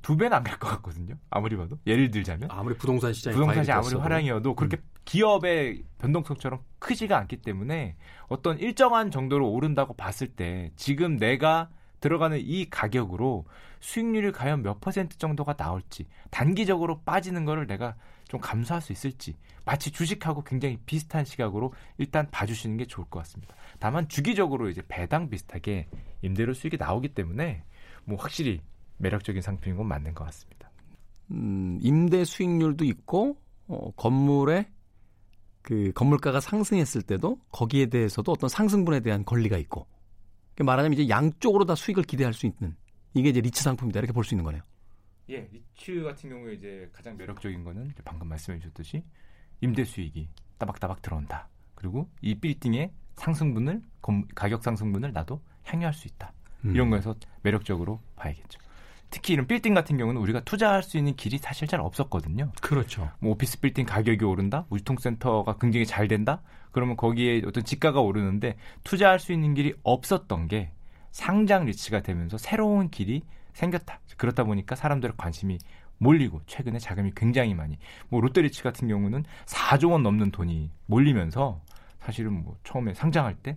두 0.00 0.16
배는 0.16 0.34
안 0.38 0.42
갈 0.42 0.58
것 0.58 0.68
같거든요. 0.68 1.16
아무리 1.28 1.54
봐도 1.56 1.78
예를 1.86 2.10
들자면 2.10 2.48
아무리 2.50 2.76
부동산 2.76 3.12
시장이 3.12 3.34
부동산이 3.34 3.60
아무리 3.60 3.72
과열됐어도. 3.72 4.00
화랑이어도 4.00 4.54
그렇게 4.54 4.78
기업의 5.04 5.82
변동성처럼 5.98 6.60
크지가 6.78 7.18
않기 7.18 7.42
때문에 7.42 7.96
어떤 8.28 8.58
일정한 8.58 9.10
정도로 9.10 9.50
오른다고 9.50 9.92
봤을 9.94 10.28
때 10.28 10.70
지금 10.76 11.18
내가 11.18 11.68
들어가는 12.06 12.38
이 12.40 12.70
가격으로 12.70 13.46
수익률이 13.80 14.30
과연 14.30 14.62
몇 14.62 14.80
퍼센트 14.80 15.18
정도가 15.18 15.54
나올지 15.54 16.06
단기적으로 16.30 17.00
빠지는 17.00 17.44
거를 17.44 17.66
내가 17.66 17.96
좀 18.28 18.40
감수할 18.40 18.80
수 18.80 18.92
있을지 18.92 19.36
마치 19.64 19.90
주식하고 19.90 20.44
굉장히 20.44 20.78
비슷한 20.86 21.24
시각으로 21.24 21.72
일단 21.98 22.30
봐주시는 22.30 22.76
게 22.76 22.84
좋을 22.86 23.08
것 23.08 23.18
같습니다. 23.20 23.56
다만 23.80 24.08
주기적으로 24.08 24.68
이제 24.68 24.82
배당 24.86 25.28
비슷하게 25.28 25.88
임대료 26.22 26.54
수익이 26.54 26.76
나오기 26.76 27.08
때문에 27.08 27.64
뭐 28.04 28.16
확실히 28.16 28.60
매력적인 28.98 29.42
상품인 29.42 29.76
건 29.76 29.88
맞는 29.88 30.14
것 30.14 30.24
같습니다. 30.26 30.70
음, 31.32 31.78
임대 31.82 32.24
수익률도 32.24 32.84
있고 32.84 33.36
어, 33.66 33.90
건물의 33.96 34.66
그 35.62 35.90
건물가가 35.92 36.38
상승했을 36.38 37.02
때도 37.02 37.40
거기에 37.50 37.86
대해서도 37.86 38.30
어떤 38.30 38.48
상승분에 38.48 39.00
대한 39.00 39.24
권리가 39.24 39.56
있고 39.58 39.88
말하자면 40.64 40.98
이제 40.98 41.08
양쪽으로 41.08 41.64
다 41.64 41.74
수익을 41.74 42.02
기대할 42.04 42.32
수 42.32 42.46
있는 42.46 42.76
이게 43.14 43.28
이제 43.30 43.40
리츠 43.40 43.62
상품이다 43.62 43.98
이렇게 44.00 44.12
볼 44.12 44.24
수 44.24 44.34
있는 44.34 44.44
거네요. 44.44 44.62
예, 45.28 45.48
리츠 45.52 46.02
같은 46.04 46.30
경우에 46.30 46.54
이제 46.54 46.88
가장 46.92 47.16
매력적인 47.16 47.64
거는 47.64 47.92
방금 48.04 48.28
말씀해 48.28 48.58
주셨듯이 48.60 49.02
임대 49.60 49.84
수익이 49.84 50.28
따박따박 50.58 51.02
들어온다. 51.02 51.48
그리고 51.74 52.08
이 52.20 52.34
빌딩의 52.34 52.92
상승분을 53.16 53.82
건- 54.00 54.26
가격 54.34 54.62
상승분을 54.62 55.12
나도 55.12 55.42
향유할 55.64 55.92
수 55.94 56.06
있다. 56.08 56.32
음. 56.64 56.74
이런 56.74 56.90
거에서 56.90 57.14
매력적으로 57.42 58.00
봐야겠죠. 58.14 58.58
특히 59.16 59.32
이런 59.32 59.46
빌딩 59.46 59.72
같은 59.72 59.96
경우는 59.96 60.20
우리가 60.20 60.40
투자할 60.40 60.82
수 60.82 60.98
있는 60.98 61.16
길이 61.16 61.38
사실 61.38 61.66
잘 61.66 61.80
없었거든요. 61.80 62.52
그렇죠. 62.60 63.10
뭐 63.18 63.32
오피스 63.32 63.60
빌딩 63.60 63.86
가격이 63.86 64.22
오른다, 64.26 64.66
유통센터가 64.70 65.56
굉장히 65.56 65.86
잘 65.86 66.06
된다, 66.06 66.42
그러면 66.70 66.98
거기에 66.98 67.40
어떤 67.46 67.64
지가가 67.64 68.02
오르는데 68.02 68.58
투자할 68.84 69.18
수 69.18 69.32
있는 69.32 69.54
길이 69.54 69.72
없었던 69.84 70.48
게 70.48 70.70
상장 71.12 71.64
리츠가 71.64 72.02
되면서 72.02 72.36
새로운 72.36 72.90
길이 72.90 73.22
생겼다. 73.54 74.00
그렇다 74.18 74.44
보니까 74.44 74.76
사람들의 74.76 75.14
관심이 75.16 75.56
몰리고 75.96 76.42
최근에 76.44 76.78
자금이 76.78 77.12
굉장히 77.16 77.54
많이 77.54 77.78
뭐 78.10 78.20
롯데리츠 78.20 78.62
같은 78.62 78.86
경우는 78.86 79.24
4조 79.46 79.92
원 79.92 80.02
넘는 80.02 80.30
돈이 80.30 80.70
몰리면서 80.84 81.62
사실은 82.00 82.44
뭐 82.44 82.58
처음에 82.64 82.92
상장할 82.92 83.34
때 83.36 83.56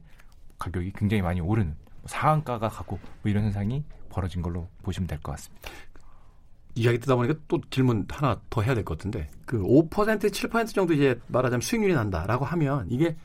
가격이 0.57 0.93
굉장히 0.95 1.21
많이 1.21 1.41
오르는 1.41 1.75
뭐 1.75 2.03
상한가가 2.05 2.69
가고 2.69 2.97
뭐 3.23 3.29
이런 3.29 3.43
현상이 3.43 3.83
벌어진 4.09 4.41
걸로 4.41 4.67
보시면 4.83 5.07
될 5.07 5.19
것 5.19 5.31
같습니다. 5.33 5.69
이야기 6.75 6.99
듣다 6.99 7.15
보니까 7.15 7.35
또 7.47 7.59
질문 7.69 8.05
하나 8.09 8.39
더 8.49 8.61
해야 8.61 8.73
될 8.75 8.83
것 8.85 8.97
같은데 8.97 9.27
그 9.45 9.61
5% 9.61 9.89
7% 9.89 10.73
정도 10.73 10.93
이제 10.93 11.19
말하자면 11.27 11.61
수익률이 11.61 11.93
난다라고 11.93 12.45
하면 12.45 12.85
이게 12.89 13.15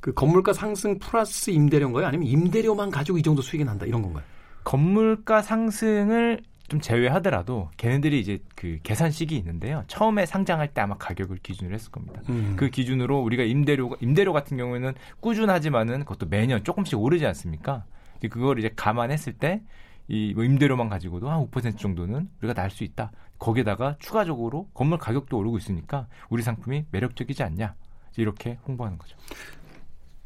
그 0.00 0.12
건물가 0.14 0.52
상승 0.52 0.98
플러스 0.98 1.50
임대료인가요? 1.50 2.06
아니면 2.06 2.26
임대료만 2.26 2.90
가지고 2.90 3.18
이 3.18 3.22
정도 3.22 3.42
수익이 3.42 3.64
난다 3.64 3.84
이런 3.86 4.02
건가요? 4.02 4.24
건물가 4.64 5.42
상승을 5.42 6.40
좀 6.68 6.80
제외하더라도 6.80 7.70
걔네들이 7.78 8.20
이제 8.20 8.38
그 8.54 8.78
계산식이 8.82 9.34
있는데요. 9.36 9.84
처음에 9.86 10.26
상장할 10.26 10.74
때 10.74 10.82
아마 10.82 10.96
가격을 10.98 11.38
기준으로 11.42 11.74
했을 11.74 11.90
겁니다. 11.90 12.20
음. 12.28 12.54
그 12.56 12.68
기준으로 12.68 13.20
우리가 13.20 13.42
임대료 13.42 13.96
임대료 14.00 14.32
같은 14.34 14.56
경우에는 14.58 14.92
꾸준하지만은 15.20 16.00
그것도 16.00 16.26
매년 16.26 16.62
조금씩 16.64 16.98
오르지 16.98 17.24
않습니까? 17.26 17.84
그걸 18.30 18.58
이제 18.58 18.70
감안했을 18.76 19.32
때 19.34 19.62
이 20.08 20.32
뭐 20.34 20.44
임대료만 20.44 20.88
가지고도 20.88 21.28
한 21.30 21.40
5% 21.50 21.78
정도는 21.78 22.28
우리가 22.40 22.54
날 22.54 22.70
수 22.70 22.84
있다. 22.84 23.10
거기에다가 23.38 23.96
추가적으로 24.00 24.68
건물 24.74 24.98
가격도 24.98 25.36
오르고 25.36 25.58
있으니까 25.58 26.08
우리 26.30 26.42
상품이 26.42 26.86
매력적이지 26.90 27.42
않냐? 27.42 27.74
이렇게 28.16 28.58
홍보하는 28.66 28.98
거죠. 28.98 29.16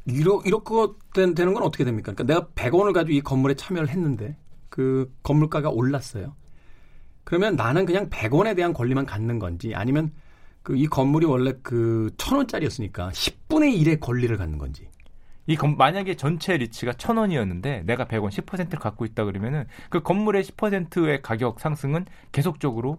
이러, 0.07 0.41
이렇게 0.45 0.71
된, 1.15 1.35
되는 1.35 1.53
건 1.55 1.63
어떻게 1.63 1.85
됩니까? 1.85 2.13
그러니까 2.13 2.35
내가 2.35 2.47
100원을 2.55 2.93
가지고 2.93 3.13
이 3.13 3.21
건물에 3.21 3.55
참여를 3.55 3.89
했는데 3.89 4.37
그 4.69 5.13
건물가가 5.23 5.69
올랐어요. 5.71 6.35
그러면 7.25 7.55
나는 7.57 7.85
그냥 7.87 8.09
100원에 8.11 8.57
대한 8.57 8.73
권리만 8.73 9.07
갖는 9.07 9.39
건지 9.39 9.75
아니면 9.75 10.13
그 10.63 10.75
이 10.77 10.87
건물이 10.87 11.27
원래 11.27 11.55
그 11.63 12.11
1000원짜리였으니까 12.17 13.11
10분의 13.11 13.77
1의 13.83 14.01
권리를 14.01 14.37
갖는 14.37 14.59
건지. 14.59 14.89
이 15.53 15.57
건, 15.57 15.77
만약에 15.77 16.17
전체 16.17 16.57
리치가 16.57 16.95
천 16.95 17.19
원이었는데 17.19 17.83
내가 17.85 18.07
100원 18.07 18.31
10%를 18.31 18.79
갖고 18.79 19.05
있다 19.05 19.25
그러면은 19.25 19.67
그 19.91 20.01
건물의 20.01 20.45
10%의 20.45 21.21
가격 21.21 21.61
상승은 21.61 22.07
계속적으로 22.33 22.99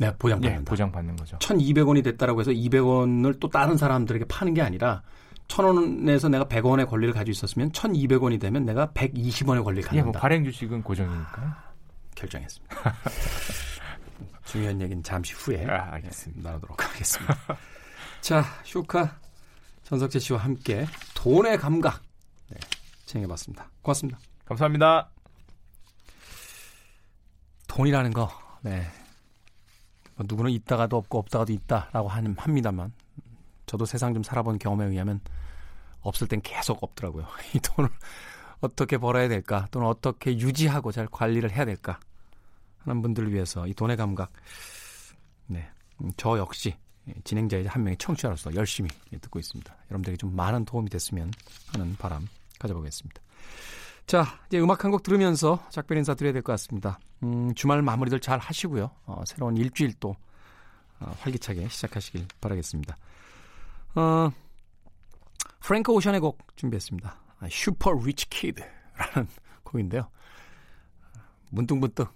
예, 0.00 0.12
보장받는다. 0.18 0.68
보장받는 0.68 1.14
거죠. 1.16 1.38
1200원이 1.38 2.02
됐다라고 2.02 2.40
해서 2.40 2.50
200원을 2.50 3.38
또 3.38 3.48
다른 3.48 3.76
사람들에게 3.76 4.24
파는 4.24 4.54
게 4.54 4.62
아니라 4.62 5.02
1000원에서 5.46 6.28
내가 6.28 6.46
100원의 6.46 6.88
권리를 6.88 7.14
가지고 7.14 7.30
있었으면 7.30 7.70
1200원이 7.70 8.40
되면 8.40 8.64
내가 8.64 8.88
120원의 8.88 9.62
권리를 9.62 9.88
예, 9.92 9.96
뭐 9.96 10.04
갖는다. 10.06 10.18
발행 10.20 10.44
주식은 10.44 10.82
고정이니까. 10.82 11.70
결정했습니다. 12.16 12.94
중요한 14.44 14.80
얘기는 14.80 15.02
잠시 15.04 15.34
후에 15.34 15.64
아, 15.66 15.92
알겠습니다. 15.92 16.50
나오도록 16.50 16.84
하겠습니다. 16.84 17.36
자, 18.20 18.44
쇼카 18.64 19.18
전석재 19.92 20.20
씨와 20.20 20.38
함께 20.38 20.86
돈의 21.14 21.58
감각 21.58 22.02
네, 22.48 22.56
진행해봤습니다. 23.04 23.70
고맙습니다. 23.82 24.18
감사합니다. 24.46 25.10
돈이라는 27.68 28.10
거, 28.14 28.30
네. 28.62 28.86
뭐 30.14 30.24
누구는 30.26 30.50
있다가도 30.50 30.96
없고 30.96 31.18
없다가도 31.18 31.52
있다라고 31.52 32.08
한- 32.08 32.34
합니다만 32.38 32.90
저도 33.66 33.84
세상 33.84 34.14
좀 34.14 34.22
살아본 34.22 34.60
경험에 34.60 34.86
의하면 34.86 35.20
없을 36.00 36.26
땐 36.26 36.40
계속 36.40 36.82
없더라고요. 36.82 37.26
이 37.54 37.58
돈을 37.60 37.90
어떻게 38.62 38.96
벌어야 38.96 39.28
될까 39.28 39.68
또는 39.72 39.88
어떻게 39.88 40.38
유지하고 40.38 40.90
잘 40.90 41.06
관리를 41.06 41.50
해야 41.52 41.66
될까 41.66 42.00
하는 42.78 43.02
분들을 43.02 43.30
위해서 43.30 43.66
이 43.66 43.74
돈의 43.74 43.98
감각 43.98 44.32
네, 45.48 45.68
음, 46.00 46.10
저 46.16 46.38
역시 46.38 46.76
진행자의 47.24 47.66
한 47.66 47.82
명의 47.84 47.96
청취자로서 47.96 48.54
열심히 48.54 48.90
듣고 49.20 49.38
있습니다. 49.38 49.74
여러분들에게 49.90 50.16
좀 50.16 50.34
많은 50.36 50.64
도움이 50.64 50.88
됐으면 50.90 51.32
하는 51.72 51.96
바람 51.96 52.28
가져보겠습니다. 52.58 53.20
자, 54.06 54.24
이제 54.48 54.58
음악 54.60 54.84
한 54.84 54.90
곡 54.90 55.02
들으면서 55.02 55.64
작별 55.70 55.96
인사 55.98 56.14
드려야 56.14 56.32
될 56.32 56.42
것 56.42 56.52
같습니다. 56.54 56.98
음, 57.22 57.54
주말 57.54 57.82
마무리들 57.82 58.20
잘 58.20 58.38
하시고요. 58.38 58.90
어, 59.06 59.22
새로운 59.26 59.56
일주일 59.56 59.94
또 60.00 60.16
어, 61.00 61.14
활기차게 61.20 61.68
시작하시길 61.68 62.26
바라겠습니다. 62.40 62.96
어, 63.94 64.30
프랭크 65.60 65.92
오션의 65.92 66.20
곡 66.20 66.38
준비했습니다. 66.56 67.16
Super 67.50 67.92
Rich 67.92 68.28
Kids라는 68.28 69.28
곡인데요. 69.64 70.08
문득문득 71.50 72.08
어, 72.08 72.12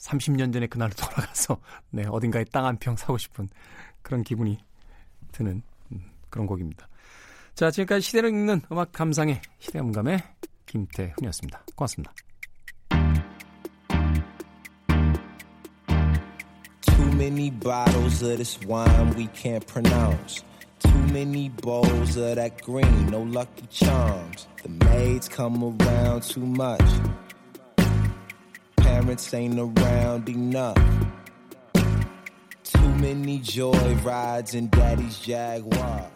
30년 0.00 0.52
전에 0.52 0.66
그날로 0.66 0.92
돌아가서 0.94 1.60
네, 1.90 2.04
어딘가에 2.06 2.44
땅 2.44 2.64
한 2.64 2.76
평 2.78 2.96
사고 2.96 3.18
싶은 3.18 3.48
그런 4.02 4.22
기분이 4.22 4.58
드는 5.32 5.62
음, 5.92 6.10
그런 6.30 6.46
곡입니다. 6.46 6.88
자, 7.54 7.70
지금까지 7.70 8.00
시대를 8.00 8.30
읽는 8.30 8.62
음악 8.72 8.92
감상의 8.92 9.40
시대음감의 9.58 10.22
김태훈이었습니다. 10.66 11.64
고맙습니다. 11.74 12.12
Too 16.82 17.06
many 17.16 17.50
bottles 17.50 18.22
of 18.22 18.36
this 18.36 18.58
wine 18.66 19.14
we 19.16 19.26
can't 19.34 19.66
pronounce. 19.66 20.42
Too 20.80 21.12
many 21.12 21.50
bowls 21.62 22.16
of 22.16 22.36
that 22.36 22.62
green, 22.62 23.06
no 23.10 23.22
lucky 23.22 23.66
charms. 23.68 24.46
The 24.62 24.70
maids 24.86 25.28
come 25.28 25.62
around 25.62 26.22
too 26.22 26.46
much. 26.46 26.80
Parents 29.00 29.32
ain't 29.32 29.58
around 29.58 30.28
enough. 30.28 30.76
Too 32.62 32.88
many 33.00 33.38
joy 33.38 33.94
rides 34.04 34.54
in 34.54 34.68
daddy's 34.68 35.18
Jaguar. 35.18 36.10